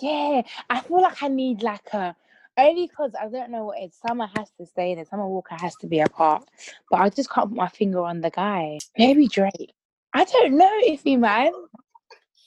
[0.02, 2.16] Yeah, I feel like I need like a.
[2.58, 4.00] Only because I don't know what it's.
[4.06, 5.06] Summer has to stay there.
[5.06, 6.44] Summer Walker has to be a part.
[6.90, 8.80] But I just can't put my finger on the guy.
[8.98, 9.74] Maybe Drake.
[10.14, 11.52] I don't know if he man.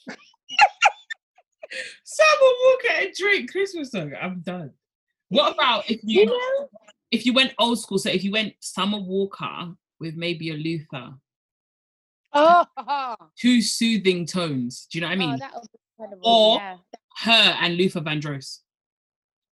[2.03, 4.13] Summer Walker and Drake Christmas song.
[4.19, 4.71] I'm done.
[5.29, 6.69] What about if You you know?
[7.11, 7.97] if you went old school?
[7.97, 11.13] So if you went Summer Walker with maybe a Luther,
[12.37, 14.87] Oh, oh, two soothing tones.
[14.91, 15.31] Do you know what I mean?
[15.31, 16.29] would be incredible.
[16.29, 16.77] Or- yeah.
[17.17, 18.59] Her and Luther Vandross.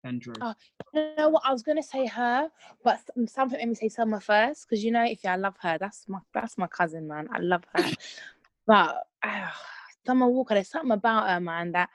[0.05, 0.37] Vandross.
[0.41, 0.55] Oh,
[0.93, 1.43] You know what?
[1.45, 2.51] I was gonna say her,
[2.83, 6.09] but something made me say Summer first because you know, if I love her, that's
[6.09, 7.29] my that's my cousin, man.
[7.33, 7.85] I love her.
[8.67, 9.57] but ah,
[10.05, 11.88] Summer Walker, there's something about her, man, that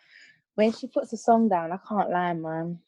[0.55, 2.79] when she puts a song down, I can't lie, man.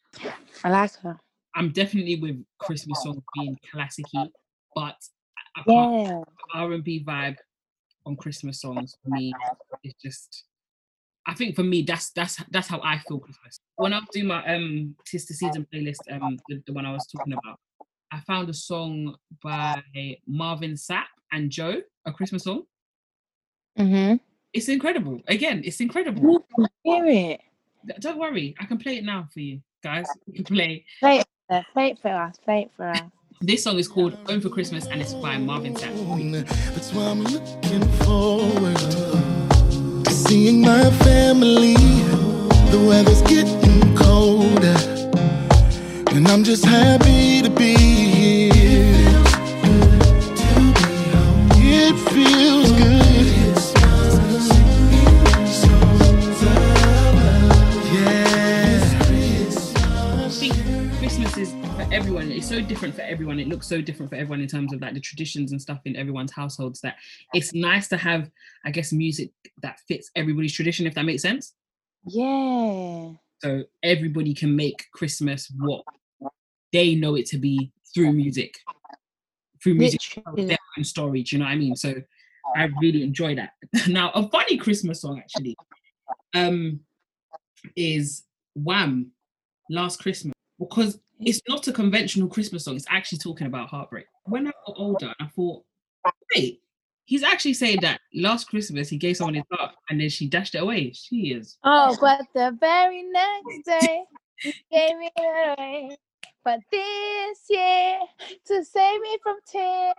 [0.64, 1.20] I like her.
[1.54, 4.30] I'm definitely with Christmas songs being classicy,
[4.74, 4.96] but
[5.56, 6.24] I I Yeah.
[6.54, 7.38] R&B vibe
[8.06, 9.34] on Christmas songs for me
[9.84, 10.46] is just
[11.26, 13.60] I think for me that's that's that's how I feel Christmas.
[13.76, 17.06] When I do my um tis the season playlist, um the, the one I was
[17.06, 17.60] talking about,
[18.12, 19.84] I found a song by
[20.26, 22.64] Marvin Sapp and Joe, a Christmas song.
[23.78, 24.16] Mm-hmm.
[24.54, 25.22] It's incredible.
[25.28, 26.44] Again, it's incredible.
[26.84, 27.42] Hear it.
[28.00, 30.08] Don't worry, I can play it now for you guys.
[30.26, 30.86] You can play.
[31.00, 31.28] Play it.
[31.74, 32.38] Play it for us.
[32.44, 33.02] Play it for us.
[33.42, 36.46] This song is called Home for Christmas and it's by Marvin Sapp.
[36.74, 41.76] That's why I'm looking forward to seeing my family.
[42.70, 44.76] The weather's getting colder,
[46.14, 48.49] and I'm just happy to be here.
[63.20, 63.38] Everyone.
[63.38, 65.98] It looks so different for everyone in terms of like the traditions and stuff in
[65.98, 66.96] everyone's households that
[67.34, 68.32] it's nice to have,
[68.64, 71.54] I guess, music that fits everybody's tradition, if that makes sense.
[72.06, 73.12] Yeah.
[73.42, 75.84] So everybody can make Christmas what
[76.72, 78.58] they know it to be through music.
[79.62, 80.46] Through music, Literally.
[80.46, 81.24] their own story.
[81.24, 81.76] Do you know what I mean?
[81.76, 81.96] So
[82.56, 83.52] I really enjoy that.
[83.90, 85.58] now, a funny Christmas song actually
[86.36, 86.80] um
[87.76, 88.24] is
[88.56, 89.12] Wham
[89.70, 92.76] Last Christmas because it's not a conventional Christmas song.
[92.76, 94.06] It's actually talking about heartbreak.
[94.24, 95.64] When I got older, I thought,
[96.36, 96.62] wait,
[97.06, 100.56] he's actually saying that last Christmas he gave someone his heart and then she dashed
[100.56, 100.92] it away.
[100.94, 101.58] She is.
[101.64, 104.04] Oh, but the very next day,
[104.44, 105.98] you gave me away.
[106.44, 108.00] But this year,
[108.48, 109.94] to save me from tears.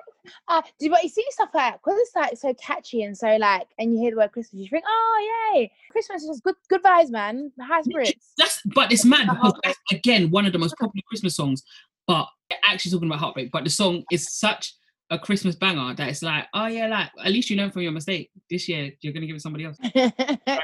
[0.48, 3.66] Uh, do but you see stuff like because it's like so catchy and so like,
[3.78, 6.82] and you hear the word Christmas, you think, oh yay, Christmas is just good, good
[6.82, 8.32] vibes, man, high spirits.
[8.38, 11.62] That's but it's mad because that's again one of the most popular Christmas songs,
[12.06, 12.26] but
[12.68, 13.50] actually talking about heartbreak.
[13.52, 14.74] But the song is such
[15.10, 17.92] a Christmas banger that it's like, oh yeah, like at least you learn from your
[17.92, 18.30] mistake.
[18.48, 19.76] This year you're gonna give it somebody else.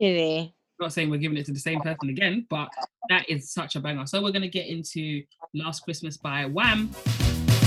[0.00, 0.54] really?
[0.80, 2.68] Not saying we're giving it to the same person again, but
[3.10, 4.06] that is such a banger.
[4.06, 5.22] So we're gonna get into
[5.54, 6.90] Last Christmas by Wham.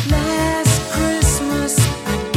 [0.09, 2.32] Last Christmas,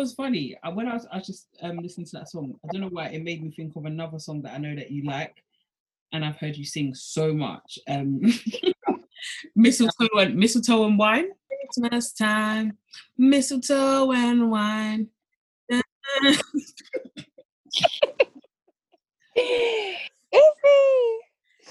[0.00, 0.56] You funny?
[0.62, 2.88] Uh, When I was, I was just um, listening to that song, I don't know
[2.88, 5.42] why it made me think of another song that I know that you like,
[6.12, 7.78] and I've heard you sing so much.
[7.88, 8.20] Um,
[9.56, 11.30] mistletoe and mistletoe and wine.
[11.66, 12.78] Christmas time,
[13.16, 15.08] mistletoe and wine.
[15.70, 15.84] Izzy!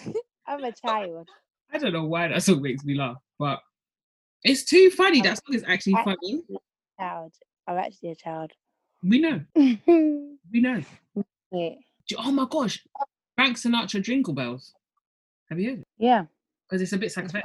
[0.47, 1.27] I'm a child.
[1.71, 3.59] I don't know why that song makes me laugh, but
[4.43, 5.21] it's too funny.
[5.21, 6.41] That song is actually funny.
[6.99, 7.33] Child.
[7.67, 8.51] I'm actually a child.
[9.03, 9.41] We know.
[10.49, 10.81] We know.
[11.51, 12.81] Do- Oh my gosh,
[13.35, 14.73] Frank Sinatra Jingle Bells.
[15.49, 15.87] Have you heard it?
[15.97, 16.25] Yeah.
[16.65, 17.43] Because it's a bit psychophonic.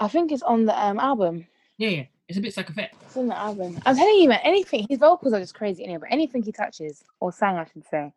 [0.00, 1.46] I think it's on the um album.
[1.78, 2.88] Yeah, yeah, it's a bit psychophonic.
[3.02, 3.78] It's on the album.
[3.86, 7.04] I'm telling you, man, anything his vocals are just crazy anyway, but anything he touches,
[7.20, 8.12] or sang, I should say,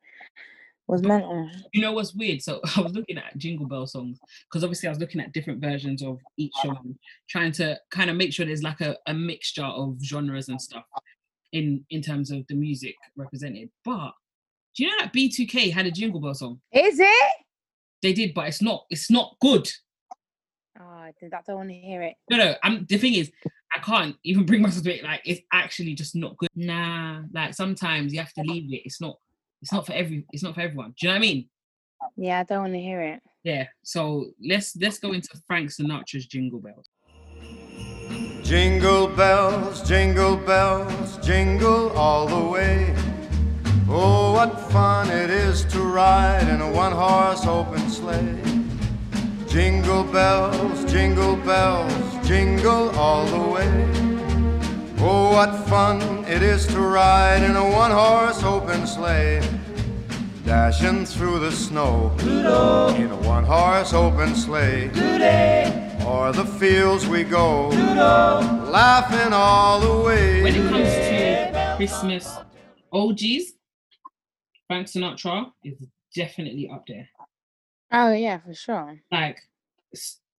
[0.90, 1.50] was mental.
[1.74, 2.42] You know what's weird?
[2.42, 5.62] So I was looking at Jingle Bell songs because obviously I was looking at different
[5.62, 6.98] versions of each song,
[7.30, 10.86] trying to kind of make sure there's like a, a mixture of genres and stuff
[11.52, 13.70] in in terms of the music represented.
[13.86, 14.14] But
[14.76, 16.60] do you know that B2K had a Jingle Bell song?
[16.72, 17.32] Is it?
[18.02, 19.70] They did, but it's not it's not good.
[20.80, 22.16] Oh, I I don't want to hear it.
[22.30, 22.56] No, no.
[22.64, 23.32] I'm the thing is,
[23.76, 25.04] I can't even bring myself to it.
[25.04, 26.50] Like, it's actually just not good.
[26.56, 28.82] Nah, like sometimes you have to leave it.
[28.86, 29.18] It's not.
[29.62, 30.26] It's not for every.
[30.32, 30.94] It's not for everyone.
[31.00, 31.50] Do you know what I mean?
[32.16, 33.22] Yeah, I don't want to hear it.
[33.44, 33.68] Yeah.
[33.84, 36.88] So let's let's go into Frank Sinatra's Jingle Bells.
[38.44, 42.96] Jingle bells, jingle bells, jingle all the way.
[43.88, 48.42] Oh, what fun it is to ride in a one horse open sleigh.
[49.48, 54.09] Jingle bells, jingle bells, jingle all the way.
[55.02, 59.42] Oh, what fun it is to ride in a one horse open sleigh.
[60.44, 64.90] Dashing through the snow in a one horse open sleigh.
[66.02, 70.44] O'er the fields we go, laughing all the way.
[70.44, 72.38] When it comes to Christmas
[72.92, 73.54] OGs,
[74.68, 75.78] Frank Sinatra is
[76.14, 77.08] definitely up there.
[77.94, 79.00] Oh yeah, for sure.
[79.10, 79.40] Like,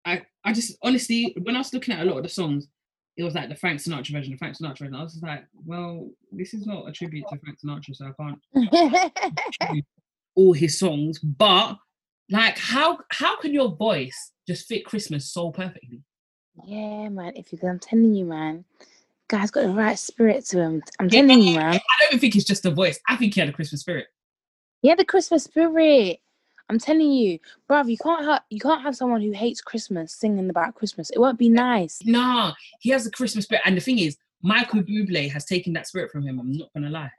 [0.04, 2.68] I, I just honestly, when I was looking at a lot of the songs,
[3.16, 4.94] it was like the Frank Sinatra version, the Frank Sinatra version.
[4.94, 8.68] I was just like, well, this is not a tribute to Frank Sinatra, so I
[9.52, 9.84] can't
[10.36, 11.18] all his songs.
[11.18, 11.78] But
[12.30, 16.02] like, how how can your voice just fit Christmas so perfectly?
[16.64, 17.32] yeah, man.
[17.36, 18.64] If you, I'm telling you, man,
[19.28, 20.82] guy's got the right spirit to him.
[20.98, 21.74] I'm telling you, man.
[21.74, 23.00] I don't even think it's just the voice.
[23.08, 24.06] I think he had a Christmas spirit.
[24.82, 26.20] Yeah, the Christmas spirit.
[26.70, 30.48] I'm telling you, bruv, you can't have you can't have someone who hates Christmas singing
[30.50, 31.10] about Christmas.
[31.10, 32.00] It won't be nice.
[32.04, 33.62] Nah, he has a Christmas spirit.
[33.64, 36.38] And the thing is, Michael Bublé has taken that spirit from him.
[36.38, 37.10] I'm not gonna lie.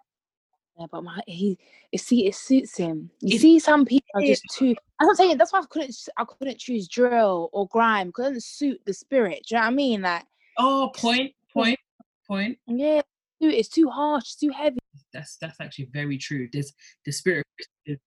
[0.79, 1.59] Yeah, but my, he,
[1.91, 3.11] you see, it suits him.
[3.19, 4.73] You It- see, some people are just too.
[5.01, 6.07] I'm not saying that's why I couldn't.
[6.15, 9.47] I couldn't choose drill or grime it doesn't suit the spirit.
[9.49, 10.01] Do you know what I mean?
[10.03, 10.23] Like,
[10.57, 11.77] Oh, point, point,
[12.25, 12.57] point.
[12.67, 13.01] yeah,
[13.41, 14.79] it's too harsh, too heavy.
[15.11, 16.47] That's that's actually very true.
[16.53, 16.71] There's
[17.05, 17.99] the spirit Christmas.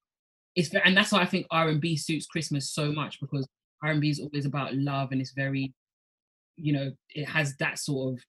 [0.57, 3.47] It's and that's why I think R and B suits Christmas so much because
[3.83, 5.73] R and B is always about love and it's very,
[6.57, 8.23] you know, it has that sort of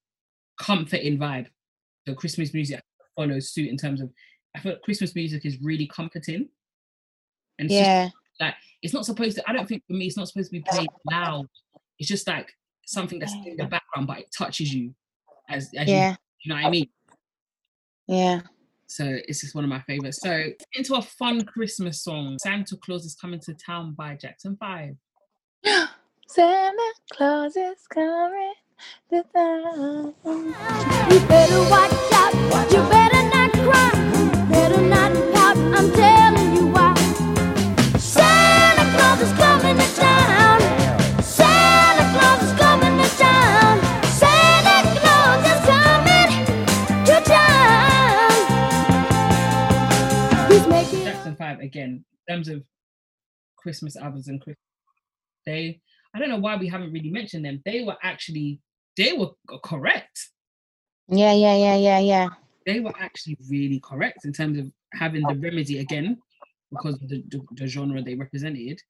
[0.59, 1.47] comforting vibe.
[2.07, 2.81] So Christmas music
[3.15, 4.09] follows suit in terms of
[4.55, 6.49] I feel like Christmas music is really comforting.
[7.59, 8.09] And it's just Yeah.
[8.39, 10.63] like it's not supposed to i don't think for me it's not supposed to be
[10.69, 11.47] played loud
[11.97, 12.53] it's just like
[12.85, 14.93] something that's in the background but it touches you
[15.49, 16.15] as, as you, Yeah.
[16.43, 16.89] you know what i mean
[18.07, 18.41] Yeah.
[18.87, 23.05] So it's just one of my favorites so into a fun christmas song santa claus
[23.05, 24.95] is coming to town by jackson 5
[26.27, 28.53] Santa Claus is coming
[29.09, 30.13] to town.
[30.25, 32.71] You better watch out.
[32.71, 33.94] You better not cry.
[53.75, 54.57] Christmas albums and christmas
[55.45, 55.81] they
[56.13, 58.61] i don't know why we haven't really mentioned them they were actually
[58.95, 59.31] they were
[59.63, 60.29] correct
[61.09, 62.27] Yeah, yeah, yeah, yeah, yeah.
[62.65, 66.17] they were actually really correct in terms of having the remedy again
[66.71, 68.81] because of the, the, the genre they represented.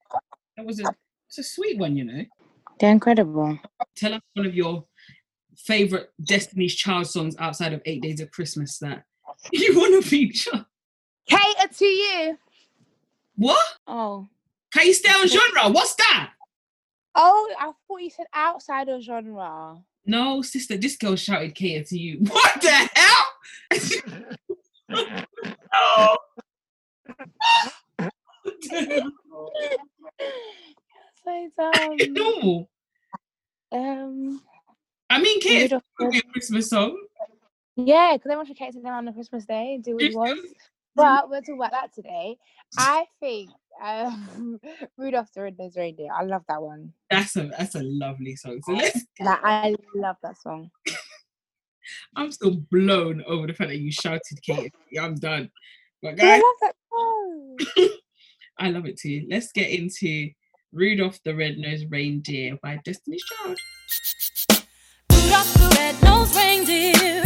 [0.56, 0.84] That was a
[1.28, 2.24] it's a sweet one, you know.
[2.78, 3.58] They're incredible.
[3.96, 4.84] Tell us one of your
[5.56, 9.04] favorite Destiny's Child songs outside of Eight Days of Christmas that
[9.52, 10.66] you want to feature.
[11.28, 12.38] Cater to you.
[13.36, 13.66] What?
[13.86, 14.28] Oh.
[14.72, 15.70] Can you stay on genre?
[15.70, 16.30] What's that?
[17.14, 19.78] Oh, I thought you said outside of genre.
[20.04, 22.18] No, sister, this girl shouted cater to you.
[22.30, 23.24] What the hell?
[24.88, 26.16] no.
[31.24, 31.96] so dumb.
[32.12, 32.68] no.
[33.72, 34.42] Um,
[35.10, 36.96] I mean, Rudolph could be a Christmas song.
[37.76, 40.52] yeah, because everyone should to them on the Christmas day, do what he wants.
[40.94, 42.38] But we'll talk about that today.
[42.78, 43.50] I think
[43.82, 44.60] um,
[44.96, 46.12] Rudolph the Red-Nosed Reindeer.
[46.12, 46.92] I love that one.
[47.10, 48.60] That's a that's a lovely song.
[48.64, 50.70] So let's Like, I love that song.
[52.16, 54.74] I'm still blown over the fact that you shouted Kate.
[55.00, 55.50] I'm done.
[56.02, 57.88] But Yeah, I love that song.
[58.58, 59.26] I love it too.
[59.30, 60.30] Let's get into
[60.72, 63.58] Rudolph the Red-Nosed Reindeer by Destiny's Child.
[65.12, 67.25] Rudolph the red-nosed reindeer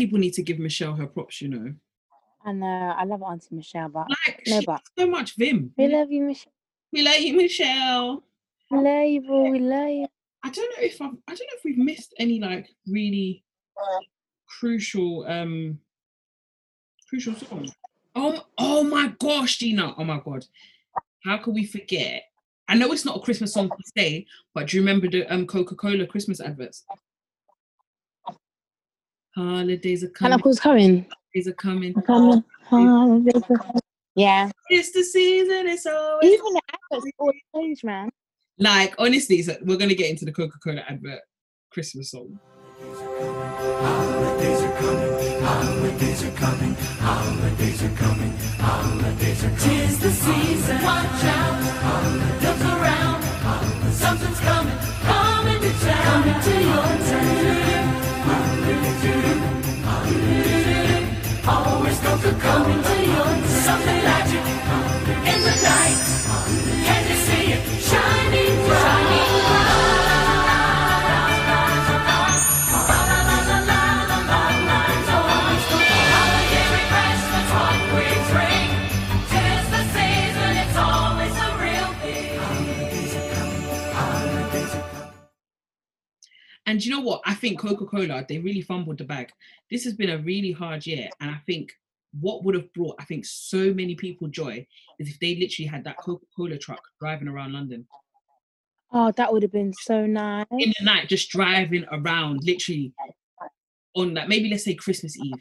[0.00, 1.74] people need to give Michelle her props, you know.
[2.44, 2.94] I know.
[3.00, 5.72] I love Auntie Michelle, but Like No, but- so much vim.
[5.76, 6.52] we love you, Michelle.
[6.92, 8.24] We like you, Michelle.
[8.70, 9.50] We love you, boo.
[9.50, 10.06] We love you.
[10.42, 13.44] I don't know if I've, I don't know if we've missed any like really
[14.58, 15.78] crucial um
[17.08, 17.72] crucial songs.
[18.14, 19.94] Oh oh my gosh, Gina.
[19.98, 20.46] Oh my god.
[21.24, 22.22] How could we forget?
[22.68, 25.46] I know it's not a Christmas song per se, but do you remember the um
[25.46, 26.84] Coca-Cola Christmas adverts?
[29.36, 31.06] Holidays are coming, Hannah Cool's coming.
[31.34, 31.94] holidays are coming.
[32.02, 32.44] Coming.
[32.64, 33.80] Holidays are coming.
[34.16, 34.50] Yeah.
[34.68, 36.60] It's the season, it's always Even the
[36.92, 38.10] adverts always change, man.
[38.58, 41.20] like honestly, so we're gonna get into the Coca-Cola advert
[41.72, 42.38] Christmas song.
[42.82, 49.58] Holidays are coming, holidays are coming, holidays are coming, holidays are coming.
[49.58, 50.82] Tis the season.
[50.82, 51.60] Watch out.
[52.42, 53.22] Look around.
[53.92, 54.76] Something's coming.
[55.02, 56.22] Coming to town.
[56.24, 57.39] Coming to your
[62.20, 64.44] Something magic
[65.24, 66.02] in the night.
[66.84, 69.30] Can you see it shining bright?
[86.66, 87.22] And you know what?
[87.24, 89.32] I think Coca Cola, they really fumbled the bag.
[89.70, 91.08] This has been a really hard year.
[91.18, 91.72] And I think
[92.18, 94.66] what would have brought, I think, so many people joy
[94.98, 97.86] is if they literally had that Coca Cola truck driving around London
[98.92, 100.46] Oh, that would have been so nice.
[100.50, 102.92] in the night, just driving around, literally
[103.94, 105.34] on that, maybe let's say Christmas Eve.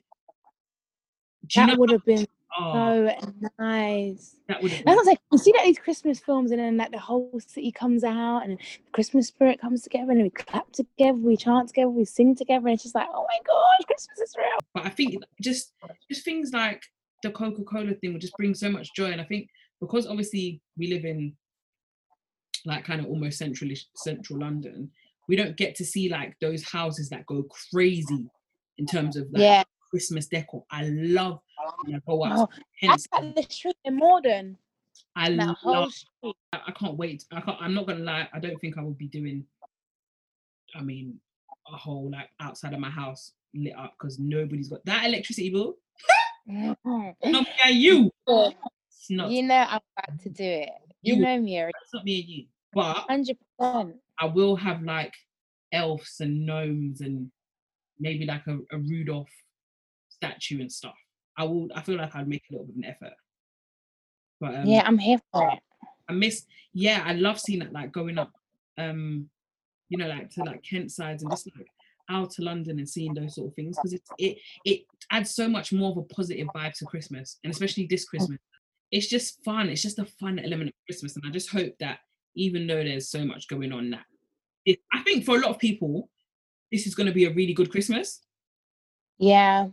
[1.48, 2.28] Do That would have been
[2.58, 3.16] Oh, so
[3.60, 4.36] nice.
[4.48, 4.96] that would have That's been.
[4.96, 5.18] what I'm saying.
[5.32, 8.58] You see that these Christmas films, and then like the whole city comes out, and
[8.58, 12.68] the Christmas spirit comes together, and we clap together, we chant together, we sing together,
[12.68, 14.48] and it's just like, oh my gosh, Christmas is real.
[14.74, 15.74] But I think just
[16.10, 16.82] just things like
[17.22, 19.12] the Coca Cola thing would just bring so much joy.
[19.12, 21.36] And I think because obviously we live in
[22.66, 24.92] like kind of almost central central London,
[25.28, 28.30] we don't get to see like those houses that go crazy
[28.78, 30.64] in terms of like Yeah, Christmas decor.
[30.72, 31.40] I love
[31.86, 32.24] and I go.
[32.26, 32.50] Oh,
[32.82, 34.58] Hence, That's like the street in Morden.
[35.16, 35.92] I That love.
[35.94, 36.36] street.
[36.54, 37.26] I can't wait.
[37.32, 37.58] I can't.
[37.62, 38.28] I'm not gonna lie.
[38.34, 39.46] I don't think I will be doing.
[40.76, 41.20] I mean,
[41.72, 45.78] a whole like outside of my house lit up because nobody's got that electricity bill.
[46.48, 46.78] Not
[47.24, 48.12] me and you.
[48.28, 49.30] It's not.
[49.32, 50.70] You know I'm about to do it.
[51.02, 51.74] You, You- know me already.
[51.84, 52.46] It's not me and you.
[52.74, 53.96] But Hundred percent.
[54.20, 55.14] I will have like
[55.72, 57.32] elves and gnomes and
[58.00, 59.30] maybe like a, a Rudolph
[60.10, 60.96] statue and stuff.
[61.40, 61.70] I will.
[61.74, 63.14] I feel like I'd make a little bit of an effort.
[64.42, 65.60] But um, Yeah, I'm here for it.
[66.10, 66.46] I miss.
[66.74, 67.74] Yeah, I love seeing that.
[67.74, 68.34] Like going up,
[68.78, 69.30] um,
[69.88, 71.68] you know, like to like Kent sides and just like
[72.10, 74.82] out to London and seeing those sort of things because it's it it
[75.12, 78.40] adds so much more of a positive vibe to Christmas and especially this Christmas.
[78.92, 79.70] It's just fun.
[79.70, 82.00] It's just a fun element of Christmas, and I just hope that
[82.36, 84.06] even though there's so much going on, that
[84.66, 86.10] it, I think for a lot of people,
[86.72, 88.22] this is going to be a really good Christmas
[89.20, 89.68] Yeah,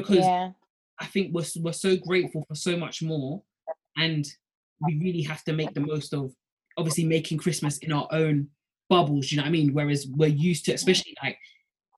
[0.00, 0.50] because yeah.
[1.00, 3.42] I think we're we're so grateful for so much more,
[3.96, 4.26] and
[4.80, 6.32] we really have to make the most of
[6.76, 8.48] obviously making Christmas in our own
[8.88, 9.30] bubbles.
[9.30, 9.72] You know what I mean?
[9.72, 11.38] Whereas we're used to, especially like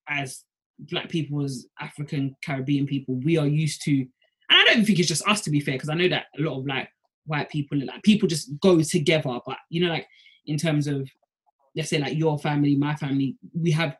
[0.08, 0.44] as
[0.78, 3.92] Black people, as African Caribbean people, we are used to.
[3.92, 4.08] And
[4.58, 6.58] I don't think it's just us, to be fair, because I know that a lot
[6.58, 6.88] of like
[7.26, 9.38] white people, like people just go together.
[9.46, 10.06] But you know, like
[10.46, 11.08] in terms of
[11.76, 13.96] let's say like your family, my family, we have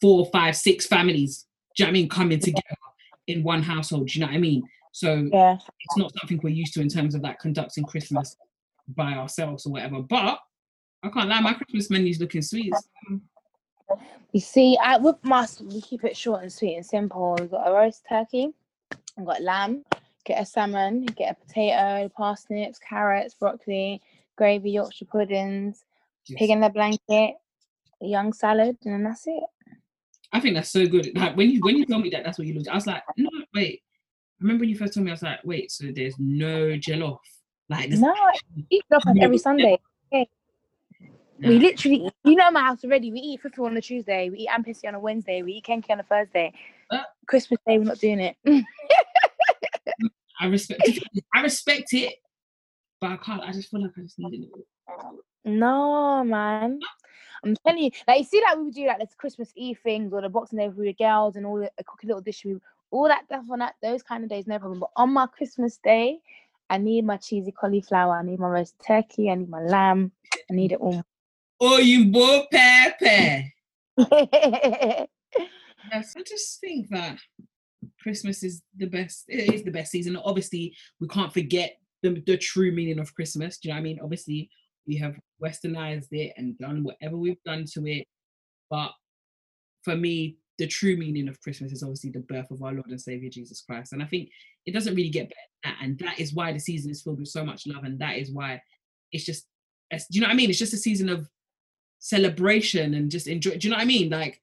[0.00, 1.46] four, five, six families.
[1.76, 2.08] Do you know what I mean?
[2.08, 2.76] Coming together
[3.26, 4.08] in one household.
[4.08, 4.62] Do you know what I mean?
[4.92, 5.58] So Yeah.
[5.80, 8.36] it's not something we're used to in terms of like conducting Christmas
[8.88, 10.00] by ourselves or whatever.
[10.00, 10.40] But
[11.02, 12.72] I can't lie, my Christmas menu's looking sweet.
[14.32, 17.36] You see, I with us we keep it short and sweet and simple.
[17.38, 18.52] We've got a roast turkey,
[19.16, 19.84] we've got lamb,
[20.24, 24.02] get a salmon, get a potato, parsnips, carrots, broccoli,
[24.36, 25.84] gravy, Yorkshire puddings,
[26.36, 27.36] pig in the blanket,
[28.02, 29.44] a young salad, and then that's it.
[30.32, 31.10] I think that's so good.
[31.14, 33.02] Like when you when you told me that that's what you looked, I was like,
[33.16, 33.82] no, wait.
[34.40, 37.18] I remember when you first told me, I was like, wait, so there's no jollof.
[37.68, 38.14] Like No,
[38.70, 39.78] eat up on every Sunday.
[40.12, 40.28] Okay.
[41.38, 43.12] We literally, you know, my house already.
[43.12, 45.90] We eat fufu on a Tuesday, we eat ampesi on a Wednesday, we eat kenkey
[45.90, 46.52] on a Thursday.
[46.90, 47.02] Uh.
[47.26, 48.36] Christmas Day, we're not doing it.
[50.38, 50.82] I respect
[51.34, 52.14] I respect it,
[53.00, 53.42] but I can't.
[53.42, 54.50] I just feel like I just need it.
[55.44, 56.80] No, man.
[57.44, 60.12] I'm telling you, like you see, like we would do like this Christmas Eve things
[60.12, 62.44] or the Boxing Day with the girls and all the a cookie little dish.
[62.44, 62.56] We,
[62.90, 64.80] all that stuff on that those kind of days, no problem.
[64.80, 66.20] But on my Christmas day,
[66.70, 68.18] I need my cheesy cauliflower.
[68.18, 69.30] I need my roast turkey.
[69.30, 70.12] I need my lamb.
[70.50, 71.02] I need it all.
[71.60, 73.54] Oh, you boy Pepe.
[75.92, 77.18] Yes, I just think that
[78.00, 79.24] Christmas is the best.
[79.28, 80.16] It is the best season.
[80.16, 83.58] Obviously, we can't forget the, the true meaning of Christmas.
[83.58, 84.00] Do you know what I mean?
[84.02, 84.50] Obviously,
[84.86, 88.06] we have westernized it and done whatever we've done to it.
[88.70, 88.92] But
[89.82, 93.00] for me, the true meaning of Christmas is obviously the birth of our Lord and
[93.00, 93.92] Savior Jesus Christ.
[93.92, 94.30] And I think
[94.64, 95.76] it doesn't really get better that.
[95.82, 97.84] And that is why the season is filled with so much love.
[97.84, 98.60] And that is why
[99.12, 99.46] it's just,
[99.90, 100.50] do you know what I mean?
[100.50, 101.28] It's just a season of
[101.98, 103.56] celebration and just enjoy.
[103.58, 104.10] Do you know what I mean?
[104.10, 104.40] Like,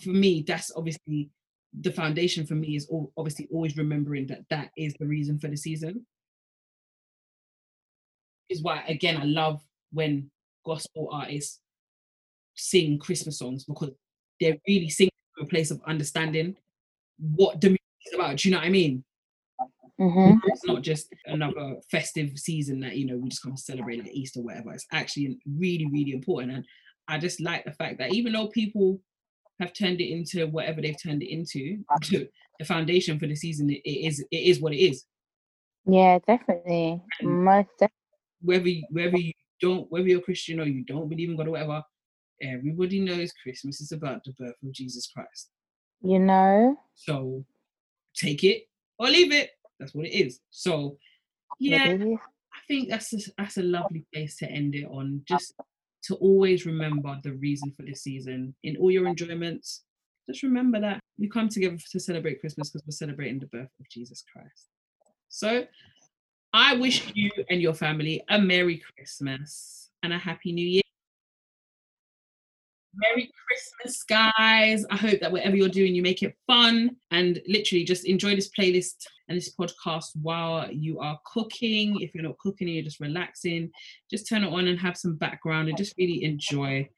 [0.00, 1.30] for me, that's obviously
[1.78, 5.48] the foundation for me is all, obviously always remembering that that is the reason for
[5.48, 6.06] the season.
[8.48, 9.60] Is why again I love
[9.92, 10.30] when
[10.64, 11.60] gospel artists
[12.54, 13.90] sing Christmas songs because
[14.40, 16.56] they're really singing from a place of understanding
[17.18, 18.36] what the music is about.
[18.36, 19.04] Do you know what I mean?
[19.98, 23.98] hmm It's not just another festive season that you know we just come to celebrate
[24.02, 24.72] like Easter, or whatever.
[24.72, 26.52] It's actually really, really important.
[26.52, 26.64] And
[27.08, 29.00] I just like the fact that even though people
[29.58, 31.78] have turned it into whatever they've turned it into,
[32.58, 35.04] the foundation for the season it is it is what it is.
[35.86, 37.02] Yeah, definitely.
[37.20, 37.90] And- Most def-
[38.40, 41.52] Whether you, whether you don't whether you're Christian or you don't believe in God or
[41.52, 41.82] whatever,
[42.42, 45.50] everybody knows Christmas is about the birth of Jesus Christ.
[46.02, 46.76] you know.
[46.94, 47.44] So
[48.14, 48.68] take it
[48.98, 49.50] or leave it.
[49.78, 50.40] That's what it is.
[50.50, 50.98] So
[51.58, 51.96] yeah.
[52.56, 55.22] I think that's a, that's a lovely place to end it on.
[55.30, 55.36] Uh-huh.
[55.36, 55.54] Just
[56.04, 59.82] to always remember the reason for this season in all your enjoyments.
[60.28, 63.88] Just remember that we come together to celebrate Christmas because we're celebrating the birth of
[63.90, 64.68] Jesus Christ.
[65.28, 65.66] So
[66.52, 70.82] I wish you and your family a Merry Christmas and a Happy New Year.
[72.94, 74.86] Merry Christmas, guys.
[74.90, 78.50] I hope that whatever you're doing, you make it fun and literally just enjoy this
[78.58, 82.00] playlist and this podcast while you are cooking.
[82.00, 83.70] If you're not cooking and you're just relaxing,
[84.10, 86.88] just turn it on and have some background and just really enjoy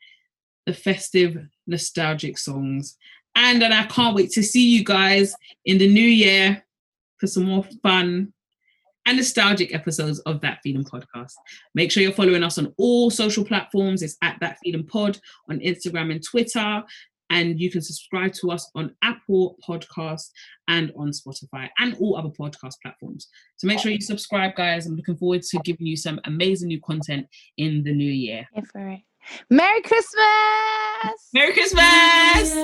[0.66, 1.36] the festive,
[1.66, 2.96] nostalgic songs.
[3.34, 5.34] And then I can't wait to see you guys
[5.64, 6.64] in the new year
[7.18, 8.32] for some more fun
[9.07, 11.32] and nostalgic episodes of That Feeling Podcast.
[11.74, 14.03] Make sure you're following us on all social platforms.
[14.03, 15.18] It's at That Feeling Pod
[15.49, 16.82] on Instagram and Twitter.
[17.30, 20.30] And you can subscribe to us on Apple Podcasts
[20.66, 23.28] and on Spotify and all other podcast platforms.
[23.57, 24.86] So make sure you subscribe, guys.
[24.86, 27.26] I'm looking forward to giving you some amazing new content
[27.59, 28.49] in the new year.
[28.55, 29.01] Here for it.
[29.51, 31.28] Merry Christmas!
[31.34, 32.55] Merry Christmas!